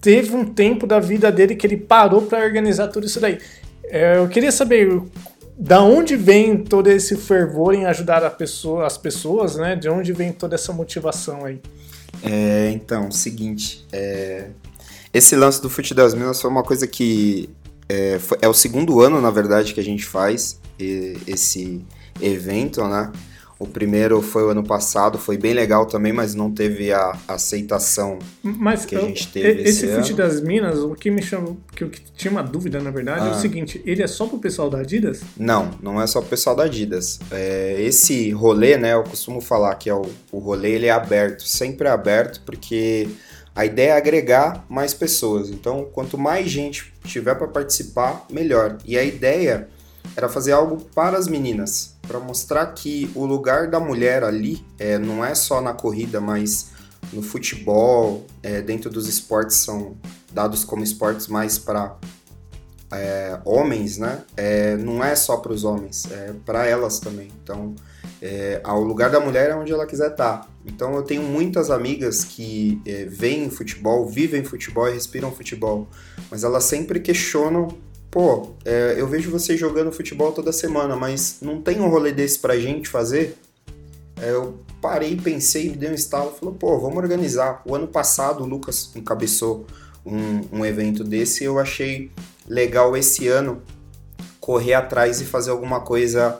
[0.00, 3.38] teve um tempo da vida dele que ele parou para organizar tudo isso daí.
[3.84, 5.02] É, Eu queria saber
[5.56, 9.76] da onde vem todo esse fervor em ajudar pessoa, as pessoas, né?
[9.76, 11.60] De onde vem toda essa motivação aí?
[12.22, 14.48] É, então, seguinte, é,
[15.12, 17.48] esse lance do Fute das Minas foi uma coisa que
[17.88, 20.58] é, foi- é o segundo ano, na verdade, que a gente faz
[21.26, 21.84] esse
[22.20, 23.12] evento, né?
[23.58, 28.18] O primeiro foi o ano passado, foi bem legal também, mas não teve a aceitação.
[28.42, 30.16] Mas Que a gente teve esse esse ano.
[30.16, 33.34] das Minas, o que me chamou, que eu tinha uma dúvida na verdade, é o
[33.34, 33.38] Ah.
[33.40, 35.20] seguinte: ele é só pro pessoal da Adidas?
[35.36, 37.20] Não, não é só o pessoal da Adidas.
[37.30, 38.94] É, esse rolê, né?
[38.94, 43.08] Eu costumo falar que é o, o rolê ele é aberto, sempre é aberto, porque
[43.54, 45.48] a ideia é agregar mais pessoas.
[45.48, 48.78] Então, quanto mais gente tiver para participar, melhor.
[48.84, 49.68] E a ideia
[50.16, 54.98] era fazer algo para as meninas, para mostrar que o lugar da mulher ali é,
[54.98, 56.70] não é só na corrida, mas
[57.12, 59.96] no futebol, é, dentro dos esportes são
[60.32, 61.96] dados como esportes mais para
[62.92, 64.22] é, homens, né?
[64.36, 67.30] É, não é só para os homens, é para elas também.
[67.42, 67.74] Então,
[68.20, 70.38] é, o lugar da mulher é onde ela quiser estar.
[70.38, 70.48] Tá.
[70.64, 75.88] Então, eu tenho muitas amigas que é, veem futebol, vivem futebol e respiram futebol,
[76.30, 77.68] mas elas sempre questionam.
[78.14, 82.38] Pô, é, eu vejo vocês jogando futebol toda semana, mas não tem um rolê desse
[82.38, 83.36] pra gente fazer?
[84.22, 87.60] É, eu parei, pensei, me dei um estalo, falou, pô, vamos organizar.
[87.66, 89.66] O ano passado o Lucas encabeçou
[90.06, 92.08] um, um evento desse e eu achei
[92.46, 93.60] legal esse ano
[94.38, 96.38] correr atrás e fazer alguma coisa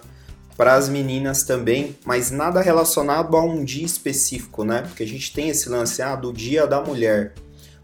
[0.56, 4.82] para as meninas também, mas nada relacionado a um dia específico, né?
[4.82, 7.34] Porque a gente tem esse lance ah, do dia da mulher,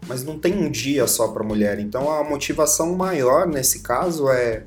[0.07, 1.79] mas não tem um dia só para mulher.
[1.79, 4.63] Então a motivação maior nesse caso é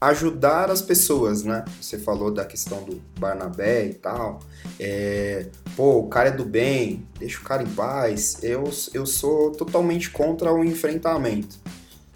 [0.00, 1.64] ajudar as pessoas, né?
[1.80, 4.40] Você falou da questão do Barnabé e tal.
[4.78, 8.38] É, pô, o cara é do bem, deixa o cara em paz.
[8.42, 11.58] Eu, eu sou totalmente contra o enfrentamento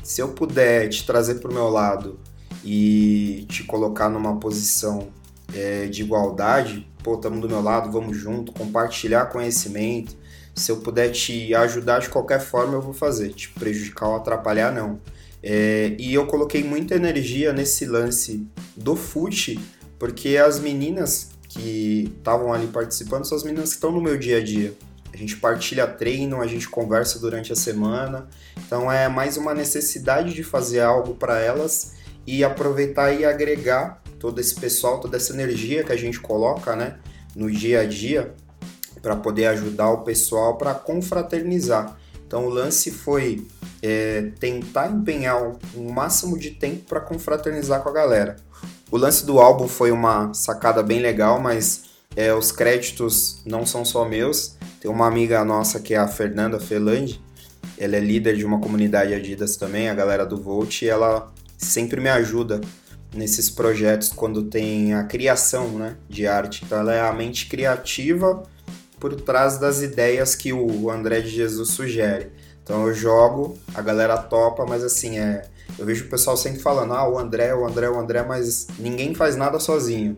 [0.03, 2.19] se eu puder te trazer para o meu lado
[2.65, 5.09] e te colocar numa posição
[5.55, 10.17] é, de igualdade, pô, estamos do meu lado, vamos junto, compartilhar conhecimento.
[10.61, 13.31] Se eu puder te ajudar de qualquer forma, eu vou fazer.
[13.31, 15.01] Te prejudicar ou atrapalhar, não.
[15.43, 18.47] É, e eu coloquei muita energia nesse lance
[18.77, 19.59] do fute,
[19.99, 24.37] porque as meninas que estavam ali participando são as meninas que estão no meu dia
[24.37, 24.75] a dia.
[25.11, 28.29] A gente partilha treino, a gente conversa durante a semana.
[28.67, 31.95] Então é mais uma necessidade de fazer algo para elas
[32.27, 36.99] e aproveitar e agregar todo esse pessoal, toda essa energia que a gente coloca, né,
[37.35, 38.35] no dia a dia
[39.03, 41.97] para poder ajudar o pessoal para confraternizar.
[42.27, 43.47] Então o lance foi
[43.83, 45.43] é, tentar empenhar
[45.75, 48.37] o máximo de tempo para confraternizar com a galera.
[48.91, 51.85] O lance do álbum foi uma sacada bem legal, mas
[52.15, 54.57] é, os créditos não são só meus.
[54.81, 57.21] Tem uma amiga nossa que é a Fernanda Felandi,
[57.79, 62.01] ela é líder de uma comunidade Adidas também, a galera do Volt, e ela sempre
[62.01, 62.61] me ajuda
[63.15, 66.63] nesses projetos quando tem a criação né, de arte.
[66.65, 68.43] Então ela é a mente criativa
[69.01, 72.31] por trás das ideias que o André de Jesus sugere.
[72.63, 75.43] Então eu jogo, a galera topa, mas assim, é,
[75.79, 79.15] eu vejo o pessoal sempre falando, ah, o André, o André, o André, mas ninguém
[79.15, 80.15] faz nada sozinho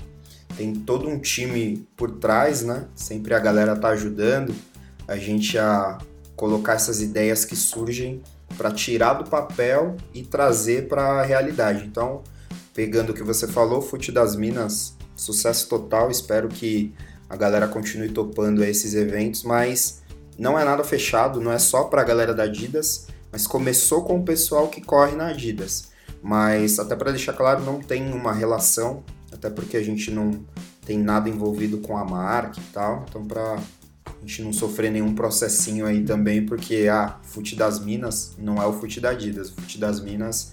[0.57, 2.87] tem todo um time por trás, né?
[2.95, 4.55] Sempre a galera tá ajudando
[5.07, 5.99] a gente a
[6.37, 8.23] colocar essas ideias que surgem
[8.57, 11.85] para tirar do papel e trazer para a realidade.
[11.85, 12.23] Então,
[12.75, 16.11] pegando o que você falou, Fute das Minas, sucesso total.
[16.11, 16.95] Espero que
[17.33, 20.03] a galera continue topando esses eventos, mas
[20.39, 24.19] não é nada fechado, não é só para a galera da Adidas, mas começou com
[24.19, 25.89] o pessoal que corre na Adidas.
[26.23, 30.45] Mas até para deixar claro, não tem uma relação até porque a gente não
[30.85, 35.15] tem nada envolvido com a marca e tal, então para a gente não sofrer nenhum
[35.15, 39.49] processinho aí também, porque a ah, Fute das Minas não é o Fute da Adidas,
[39.49, 40.53] o Fute das Minas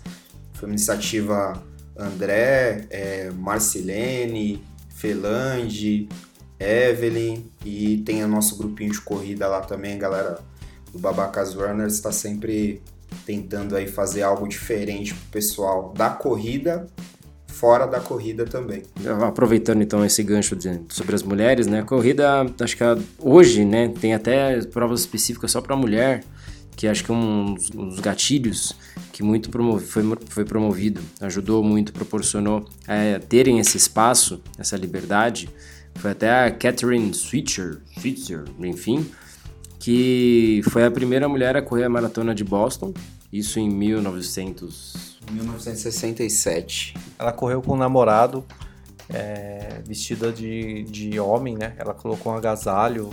[0.54, 1.62] foi uma iniciativa
[1.98, 6.08] André, é, Marcilene, Felande,
[6.60, 10.40] Evelyn e tem o nosso grupinho de corrida lá também, galera
[10.92, 12.82] do Babacas Runners está sempre
[13.26, 16.88] tentando aí fazer algo diferente pro pessoal da corrida
[17.60, 18.84] fora da corrida também.
[19.22, 21.82] Aproveitando então esse gancho de, sobre as mulheres, né?
[21.82, 22.84] A corrida, acho que
[23.20, 26.24] hoje, né, tem até provas específicas só para mulher,
[26.78, 28.74] que acho que é um dos gatilhos
[29.12, 35.50] que muito foi, foi promovido, ajudou muito, proporcionou é, terem esse espaço, essa liberdade.
[36.00, 39.10] Foi até a Catherine Switzer, Switzer, enfim,
[39.80, 42.94] que foi a primeira mulher a correr a maratona de Boston,
[43.32, 46.96] isso em 1900 1967.
[47.18, 48.46] Ela correu com um namorado
[49.10, 51.74] é, vestida de, de homem, né?
[51.78, 53.10] Ela colocou um agasalho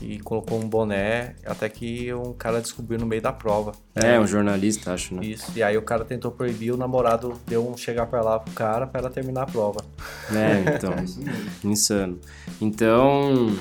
[0.00, 3.72] e colocou um boné, até que um cara descobriu no meio da prova.
[3.94, 5.24] É, um jornalista, acho, né?
[5.24, 8.52] Isso, e aí o cara tentou proibir, o namorado deu um chegar pra lá pro
[8.52, 9.84] cara pra ela terminar a prova.
[10.30, 10.92] É, então,
[11.64, 12.18] insano.
[12.60, 13.56] Então,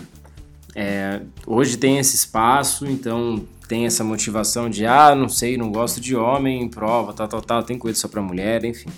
[0.75, 5.99] é, hoje tem esse espaço, então tem essa motivação de, ah, não sei, não gosto
[6.01, 8.89] de homem, prova, tal, tal, tal, tem coisa só pra mulher, enfim.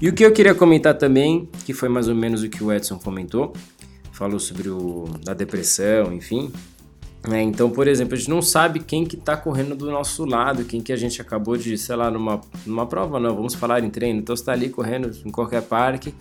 [0.00, 2.72] E o que eu queria comentar também, que foi mais ou menos o que o
[2.72, 3.52] Edson comentou,
[4.12, 6.50] falou sobre o, a depressão, enfim.
[7.30, 10.64] É, então, por exemplo, a gente não sabe quem que tá correndo do nosso lado,
[10.64, 13.90] quem que a gente acabou de, sei lá, numa, numa prova, não, vamos falar em
[13.90, 14.20] treino.
[14.20, 16.14] Então, você tá ali correndo em qualquer parque,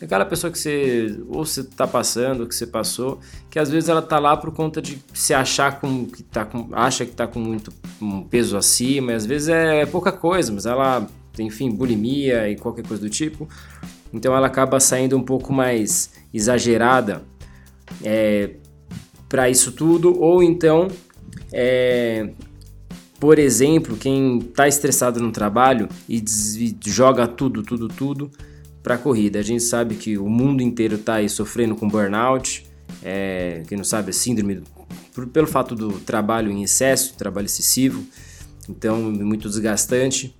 [0.00, 4.02] Aquela pessoa que você ou você tá passando, que você passou, que às vezes ela
[4.02, 7.38] tá lá por conta de se achar com que tá com, acha que tá com
[7.38, 11.06] muito um peso acima, e às vezes é pouca coisa, mas ela,
[11.38, 13.48] enfim, bulimia e qualquer coisa do tipo.
[14.12, 17.22] Então ela acaba saindo um pouco mais exagerada
[18.04, 18.50] é,
[19.28, 20.88] para isso tudo, ou então
[21.52, 22.30] é,
[23.18, 26.22] por exemplo, quem está estressado no trabalho e,
[26.58, 28.30] e joga tudo, tudo, tudo
[28.82, 29.38] para a corrida.
[29.38, 32.66] A gente sabe que o mundo inteiro está aí sofrendo com burnout,
[33.02, 34.62] é, quem não sabe, é síndrome
[35.32, 38.04] pelo fato do trabalho em excesso, trabalho excessivo,
[38.68, 40.36] então muito desgastante.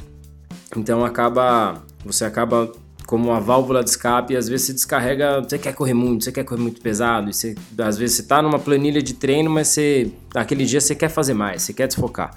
[0.76, 2.70] Então acaba, você acaba
[3.06, 6.32] como uma válvula de escape e às vezes se descarrega, você quer correr muito, você
[6.32, 9.68] quer correr muito pesado, e você, às vezes você está numa planilha de treino, mas
[9.68, 12.36] você, aquele dia você quer fazer mais, você quer desfocar.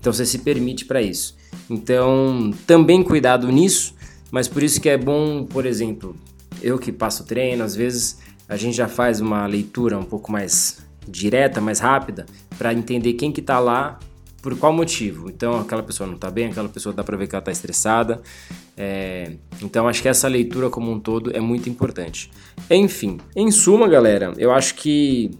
[0.00, 1.36] Então você se permite para isso.
[1.70, 3.94] Então, também cuidado nisso,
[4.30, 6.16] mas por isso que é bom, por exemplo,
[6.60, 10.78] eu que passo treino, às vezes a gente já faz uma leitura um pouco mais
[11.06, 12.26] direta, mais rápida,
[12.58, 13.98] para entender quem que tá lá,
[14.42, 15.30] por qual motivo.
[15.30, 18.20] Então, aquela pessoa não tá bem, aquela pessoa dá para ver que ela tá estressada.
[18.76, 19.36] É...
[19.62, 22.30] Então, acho que essa leitura como um todo é muito importante.
[22.68, 25.30] Enfim, em suma, galera, eu acho que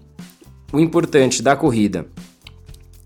[0.72, 2.06] o importante da corrida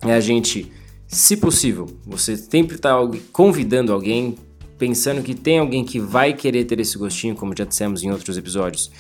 [0.03, 0.70] é a gente
[1.09, 2.94] se possível, você sempre está
[3.32, 4.36] convidando alguém,
[4.76, 8.36] pensando que tem alguém que vai querer ter esse gostinho, como já dissemos em outros
[8.36, 8.90] episódios,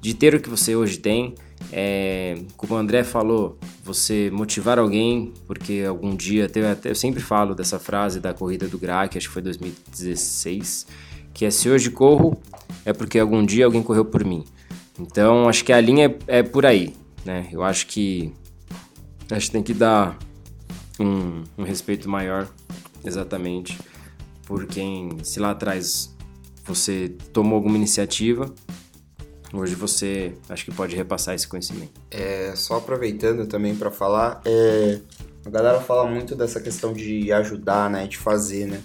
[0.00, 1.34] de ter o que você hoje tem.
[1.72, 7.54] É, como o André falou, você motivar alguém, porque algum dia, até, eu sempre falo
[7.54, 10.86] dessa frase da corrida do GRAC, acho que foi 2016,
[11.34, 12.40] que é se hoje corro,
[12.84, 14.44] é porque algum dia alguém correu por mim.
[14.98, 16.94] Então, acho que a linha é, é por aí,
[17.24, 17.48] né?
[17.52, 18.32] Eu acho que
[19.30, 20.16] a gente tem que dar
[20.98, 22.48] um, um respeito maior,
[23.04, 23.78] exatamente,
[24.46, 26.14] por quem, se lá atrás
[26.64, 28.52] você tomou alguma iniciativa,
[29.52, 32.00] hoje você acho que pode repassar esse conhecimento.
[32.10, 34.98] É, só aproveitando também para falar, é,
[35.44, 38.82] a galera fala muito dessa questão de ajudar, né, de fazer, né.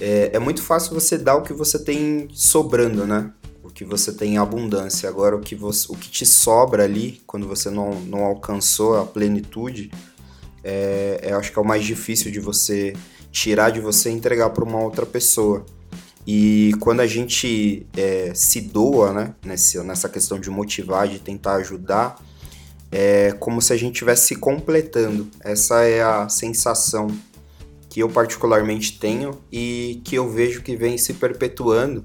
[0.00, 3.32] É, é muito fácil você dar o que você tem sobrando, né?
[3.62, 5.08] O que você tem em abundância.
[5.08, 9.04] Agora, o que, você, o que te sobra ali, quando você não, não alcançou a
[9.04, 9.90] plenitude,
[10.62, 12.94] é, é, acho que é o mais difícil de você
[13.30, 15.64] tirar de você e entregar para uma outra pessoa.
[16.26, 21.54] E quando a gente é, se doa, né, nessa, nessa questão de motivar, de tentar
[21.56, 22.16] ajudar,
[22.92, 25.28] é como se a gente estivesse se completando.
[25.40, 27.08] Essa é a sensação
[27.88, 32.04] que eu particularmente tenho e que eu vejo que vem se perpetuando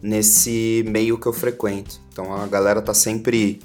[0.00, 2.00] nesse meio que eu frequento.
[2.12, 3.60] Então a galera tá sempre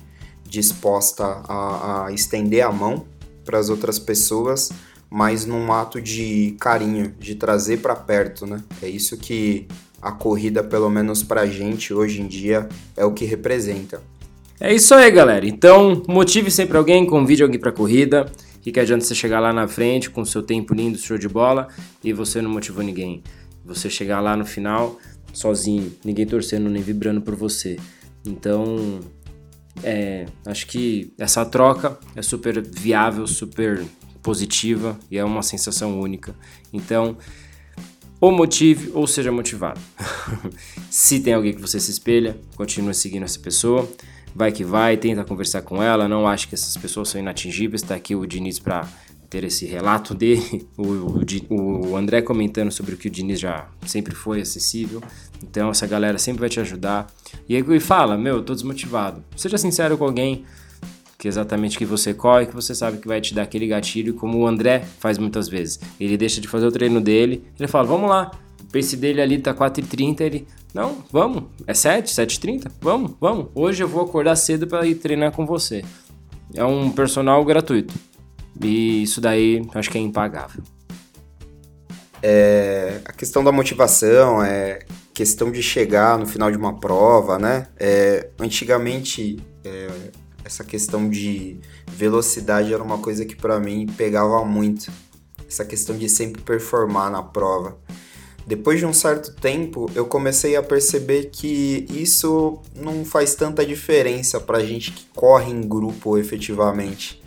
[0.46, 3.06] disposta a, a estender a mão
[3.46, 4.70] para as outras pessoas,
[5.14, 8.64] mas num ato de carinho, de trazer para perto, né?
[8.82, 9.68] É isso que
[10.02, 14.02] a corrida, pelo menos para a gente hoje em dia, é o que representa.
[14.60, 15.46] É isso aí, galera.
[15.46, 18.26] Então, motive sempre alguém, convide alguém para corrida.
[18.60, 21.68] Que que adianta você chegar lá na frente com seu tempo lindo, show de bola,
[22.04, 23.22] e você não motivou ninguém.
[23.64, 24.98] Você chegar lá no final
[25.32, 27.78] sozinho, ninguém torcendo nem vibrando por você.
[28.26, 29.00] Então,
[29.84, 33.86] é, acho que essa troca é super viável, super
[34.24, 36.34] positiva e é uma sensação única.
[36.72, 37.18] Então,
[38.20, 39.80] ou motive ou seja motivado.
[40.90, 43.88] se tem alguém que você se espelha, continue seguindo essa pessoa.
[44.34, 46.08] Vai que vai, tenta conversar com ela.
[46.08, 47.84] Não acho que essas pessoas são inatingíveis.
[47.84, 48.88] Está aqui o Diniz para
[49.30, 50.66] ter esse relato dele.
[50.76, 51.22] O,
[51.54, 55.04] o, o, André comentando sobre o que o Diniz já sempre foi acessível.
[55.44, 57.14] Então essa galera sempre vai te ajudar.
[57.48, 59.24] E aí fala, meu, eu tô desmotivado.
[59.36, 60.46] Seja sincero com alguém
[61.24, 64.14] que é exatamente que você corre, que você sabe que vai te dar aquele gatilho,
[64.14, 65.80] como o André faz muitas vezes.
[65.98, 68.30] Ele deixa de fazer o treino dele, ele fala, vamos lá.
[68.62, 72.70] O pace dele ali tá 4h30, ele, não, vamos, é 7, 7h30?
[72.82, 73.48] Vamos, vamos.
[73.56, 75.86] Hoje eu vou acordar cedo para ir treinar com você.
[76.54, 77.94] É um personal gratuito.
[78.62, 80.62] E isso daí acho que é impagável.
[82.22, 84.80] É, a questão da motivação, é
[85.14, 87.68] questão de chegar no final de uma prova, né?
[87.80, 89.88] É, antigamente, é,
[90.44, 94.92] essa questão de velocidade era uma coisa que para mim pegava muito.
[95.48, 97.78] Essa questão de sempre performar na prova.
[98.46, 104.40] Depois de um certo tempo, eu comecei a perceber que isso não faz tanta diferença
[104.40, 107.22] pra gente que corre em grupo efetivamente.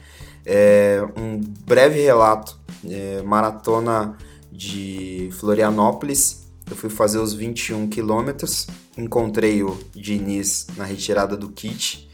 [0.44, 4.16] É, um breve relato: é, maratona
[4.52, 6.44] de Florianópolis.
[6.68, 8.66] Eu fui fazer os 21 quilômetros,
[8.98, 12.05] encontrei o Diniz na retirada do kit,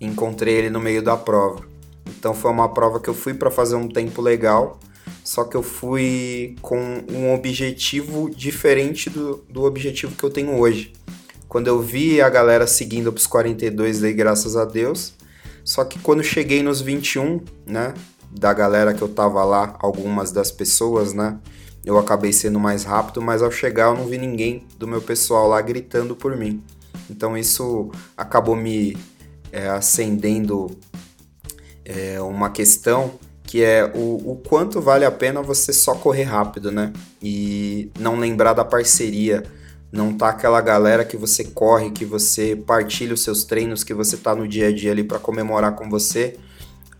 [0.00, 1.64] encontrei ele no meio da prova.
[2.06, 4.78] Então foi uma prova que eu fui para fazer um tempo legal,
[5.24, 10.92] só que eu fui com um objetivo diferente do, do objetivo que eu tenho hoje.
[11.48, 15.14] Quando eu vi a galera seguindo pros 42, dei graças a Deus.
[15.64, 17.94] Só que quando cheguei nos 21, né,
[18.30, 21.38] da galera que eu tava lá, algumas das pessoas, né,
[21.84, 25.48] eu acabei sendo mais rápido, mas ao chegar eu não vi ninguém do meu pessoal
[25.48, 26.62] lá gritando por mim.
[27.08, 28.96] Então isso acabou me
[29.56, 30.70] é, acendendo
[31.82, 36.70] é, uma questão que é o, o quanto vale a pena você só correr rápido,
[36.70, 36.92] né?
[37.22, 39.44] E não lembrar da parceria,
[39.90, 44.18] não tá aquela galera que você corre, que você partilha os seus treinos, que você
[44.18, 46.36] tá no dia a dia ali para comemorar com você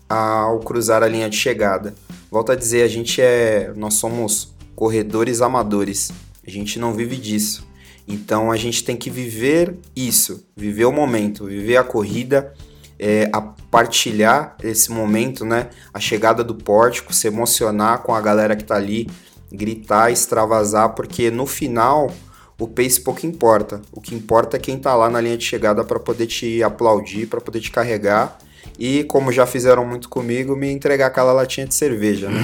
[0.08, 1.94] ao cruzar a linha de chegada.
[2.30, 6.10] Volto a dizer, a gente é, nós somos corredores amadores.
[6.46, 7.65] A gente não vive disso.
[8.06, 12.52] Então a gente tem que viver isso, viver o momento, viver a corrida,
[12.98, 15.68] é, a partilhar esse momento, né?
[15.92, 19.08] A chegada do pórtico, se emocionar com a galera que tá ali,
[19.50, 22.10] gritar, extravasar, porque no final
[22.58, 23.82] o pace pouco importa.
[23.92, 27.26] O que importa é quem tá lá na linha de chegada para poder te aplaudir,
[27.26, 28.38] para poder te carregar
[28.78, 32.40] e, como já fizeram muito comigo, me entregar aquela latinha de cerveja, né?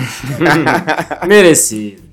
[1.26, 2.11] Merecido.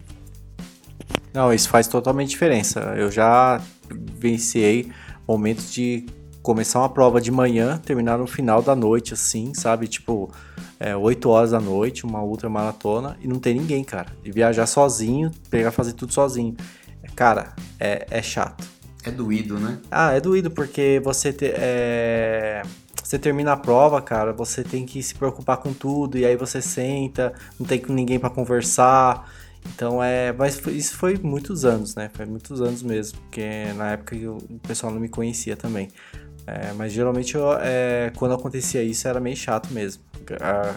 [1.34, 2.80] Não, isso faz totalmente diferença.
[2.98, 4.92] Eu já vivenciei
[5.28, 6.06] momentos de
[6.42, 9.88] começar uma prova de manhã, terminar no final da noite, assim, sabe?
[9.88, 10.32] Tipo,
[10.80, 14.08] é, 8 horas da noite, uma ultra maratona, e não tem ninguém, cara.
[14.24, 16.56] E viajar sozinho, pegar fazer tudo sozinho.
[17.16, 18.66] Cara, é, é chato.
[19.04, 19.78] É doído, né?
[19.92, 22.62] Ah, é doído, porque você te, é...
[23.04, 26.62] Você termina a prova, cara, você tem que se preocupar com tudo, e aí você
[26.62, 29.28] senta, não tem com ninguém para conversar.
[29.74, 30.32] Então é.
[30.34, 32.10] Mas isso foi muitos anos, né?
[32.14, 33.20] Foi muitos anos mesmo.
[33.22, 35.89] Porque na época eu, o pessoal não me conhecia também.
[36.47, 40.01] É, mas geralmente eu, é, quando acontecia isso era meio chato mesmo.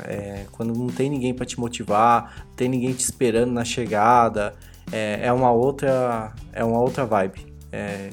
[0.05, 4.55] É, quando não tem ninguém para te motivar, não tem ninguém te esperando na chegada,
[4.91, 7.47] é, é, uma outra é uma outra vibe.
[7.71, 8.11] É,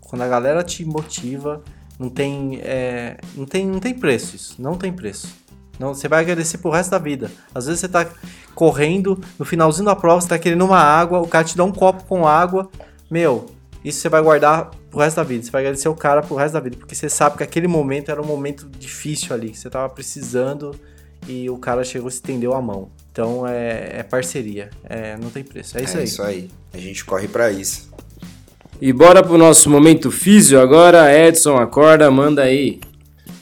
[0.00, 1.62] quando a galera te motiva,
[1.98, 5.41] não tem, é, não tem não tem preço isso, não tem preço.
[5.82, 7.28] Não, você vai agradecer pro resto da vida.
[7.52, 8.06] Às vezes você tá
[8.54, 11.72] correndo, no finalzinho da prova, você tá querendo uma água, o cara te dá um
[11.72, 12.70] copo com água.
[13.10, 13.46] Meu,
[13.84, 15.42] isso você vai guardar pro resto da vida.
[15.44, 18.12] Você vai agradecer o cara pro resto da vida, porque você sabe que aquele momento
[18.12, 20.72] era um momento difícil ali, que você tava precisando
[21.26, 22.88] e o cara chegou e estendeu a mão.
[23.10, 25.76] Então é, é parceria, é, não tem preço.
[25.76, 26.02] É isso é aí.
[26.02, 26.50] É isso aí.
[26.72, 27.90] A gente corre para isso.
[28.80, 31.12] E bora pro nosso momento físio agora.
[31.12, 32.80] Edson, acorda, manda aí.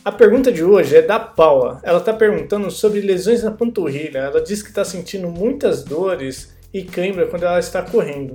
[0.02, 1.78] A pergunta de hoje é da Paula.
[1.82, 4.20] Ela está perguntando sobre lesões na panturrilha.
[4.20, 8.34] Ela diz que está sentindo muitas dores e cãibra quando ela está correndo.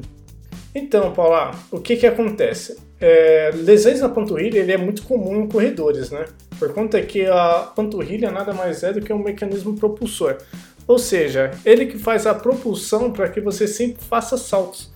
[0.76, 2.78] Então, Paula, o que que acontece?
[3.02, 6.26] É, lesões na panturrilha ele é muito comum em corredores, né?
[6.60, 10.38] Por conta que a panturrilha nada mais é do que um mecanismo propulsor.
[10.88, 14.94] Ou seja, ele que faz a propulsão para que você sempre faça saltos.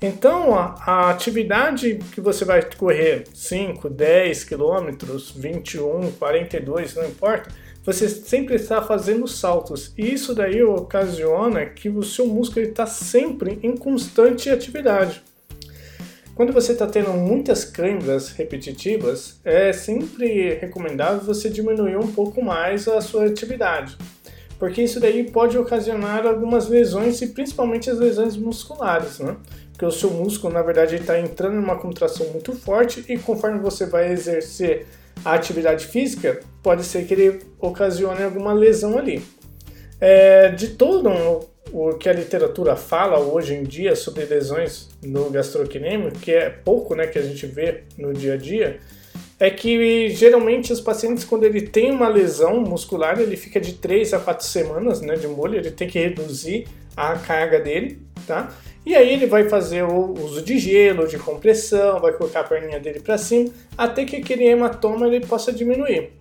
[0.00, 7.50] Então, a, a, atividade que você vai correr 5, 10 quilômetros, 21, 42, não importa,
[7.82, 9.92] você sempre está fazendo saltos.
[9.96, 15.22] E isso daí ocasiona que o seu músculo está sempre em constante atividade.
[16.34, 22.88] Quando você está tendo muitas câimbras repetitivas, é sempre recomendável você diminuir um pouco mais
[22.88, 23.96] a sua atividade
[24.58, 29.36] porque isso daí pode ocasionar algumas lesões e principalmente as lesões musculares, né?
[29.74, 33.84] Porque o seu músculo, na verdade, está entrando numa contração muito forte e conforme você
[33.86, 34.86] vai exercer
[35.24, 39.20] a atividade física, pode ser que ele ocasione alguma lesão ali.
[40.00, 41.10] É, de todo
[41.72, 46.94] o que a literatura fala hoje em dia sobre lesões no gastrocnêmio, que é pouco
[46.94, 48.78] né, que a gente vê no dia a dia,
[49.40, 54.14] é que geralmente os pacientes, quando ele tem uma lesão muscular, ele fica de 3
[54.14, 58.52] a 4 semanas né, de molho, ele tem que reduzir a carga dele, tá?
[58.86, 62.78] E aí ele vai fazer o uso de gelo, de compressão, vai colocar a perninha
[62.78, 66.12] dele para cima, até que aquele hematoma ele possa diminuir.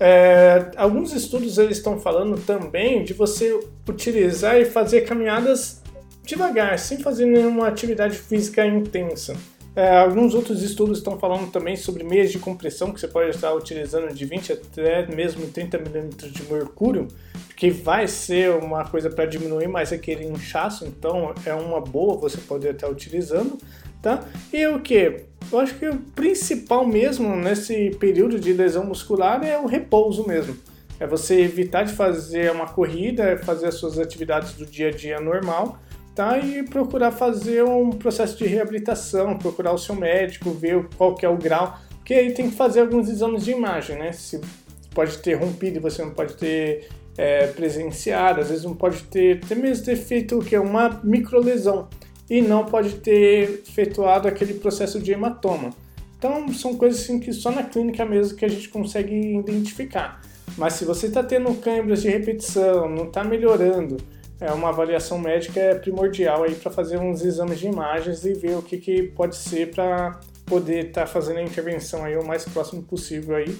[0.00, 3.58] É, alguns estudos eles estão falando também de você
[3.88, 5.82] utilizar e fazer caminhadas
[6.24, 9.34] devagar, sem fazer nenhuma atividade física intensa.
[9.78, 13.54] É, alguns outros estudos estão falando também sobre meias de compressão que você pode estar
[13.54, 17.06] utilizando de 20 até mesmo 30 milímetros de mercúrio,
[17.56, 22.38] que vai ser uma coisa para diminuir mais aquele inchaço, então é uma boa você
[22.38, 23.56] poder estar utilizando,
[24.02, 24.24] tá?
[24.52, 25.26] E o que?
[25.52, 30.56] Eu acho que o principal mesmo nesse período de lesão muscular é o repouso mesmo.
[30.98, 35.20] É você evitar de fazer uma corrida, fazer as suas atividades do dia a dia
[35.20, 35.78] normal
[36.38, 41.28] E procurar fazer um processo de reabilitação, procurar o seu médico, ver qual que é
[41.28, 44.12] o grau, porque aí tem que fazer alguns exames de imagem, né?
[44.12, 44.40] Se
[44.94, 49.54] pode ter rompido você não pode ter é, presenciado, às vezes não pode ter, até
[49.54, 50.56] mesmo ter feito o que?
[50.56, 51.88] Uma microlesão
[52.28, 55.70] e não pode ter efetuado aquele processo de hematoma.
[56.18, 60.20] Então são coisas assim que só na clínica mesmo que a gente consegue identificar.
[60.56, 63.98] Mas se você está tendo câimbras de repetição, não está melhorando,
[64.40, 68.56] é uma avaliação médica é primordial aí para fazer uns exames de imagens e ver
[68.56, 72.44] o que, que pode ser para poder estar tá fazendo a intervenção aí o mais
[72.44, 73.56] próximo possível aí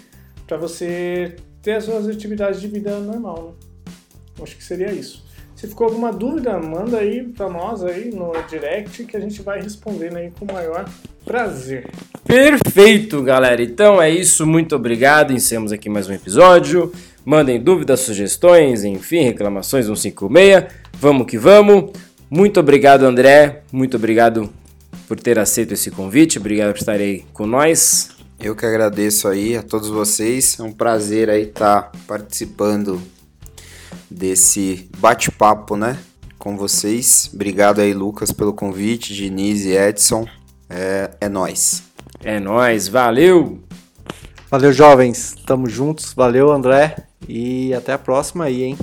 [0.47, 3.55] para você ter as suas atividades de vida normal.
[3.87, 3.95] Né?
[4.43, 5.27] Acho que seria isso.
[5.55, 9.61] Se ficou alguma dúvida, manda aí para nós aí no direct que a gente vai
[9.61, 10.89] respondendo aí com o maior
[11.25, 11.91] prazer.
[12.25, 13.61] Perfeito, galera.
[13.61, 14.47] Então é isso.
[14.47, 15.33] Muito obrigado.
[15.33, 16.93] Encerramos aqui mais um episódio.
[17.29, 20.65] Mandem dúvidas, sugestões, enfim, reclamações 156.
[20.95, 21.93] Vamos que vamos.
[22.31, 23.65] Muito obrigado, André.
[23.71, 24.49] Muito obrigado
[25.07, 26.39] por ter aceito esse convite.
[26.39, 28.13] Obrigado por estar aí com nós.
[28.41, 30.59] Eu que agradeço aí a todos vocês.
[30.59, 32.99] É um prazer aí estar participando
[34.11, 35.99] desse bate-papo, né?
[36.39, 37.31] Com vocês.
[37.35, 40.27] Obrigado aí, Lucas, pelo convite, Diniz e Edson.
[40.71, 41.83] É, é nós.
[42.25, 43.59] É nós, valeu!
[44.51, 45.35] Valeu, jovens.
[45.45, 46.15] Tamo juntos.
[46.15, 47.08] Valeu, André.
[47.27, 48.79] E até a próxima aí, hein?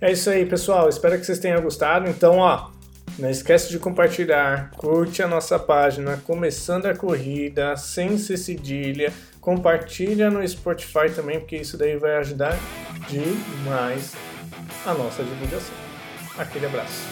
[0.00, 0.88] É isso aí, pessoal.
[0.88, 2.08] Espero que vocês tenham gostado.
[2.08, 2.70] Então, ó,
[3.18, 9.12] não esquece de compartilhar, curte a nossa página Começando a Corrida, sem ser cedilha.
[9.40, 12.58] Compartilha no Spotify também, porque isso daí vai ajudar
[13.08, 14.14] demais
[14.84, 15.74] a nossa divulgação.
[16.36, 17.02] Aquele abraço.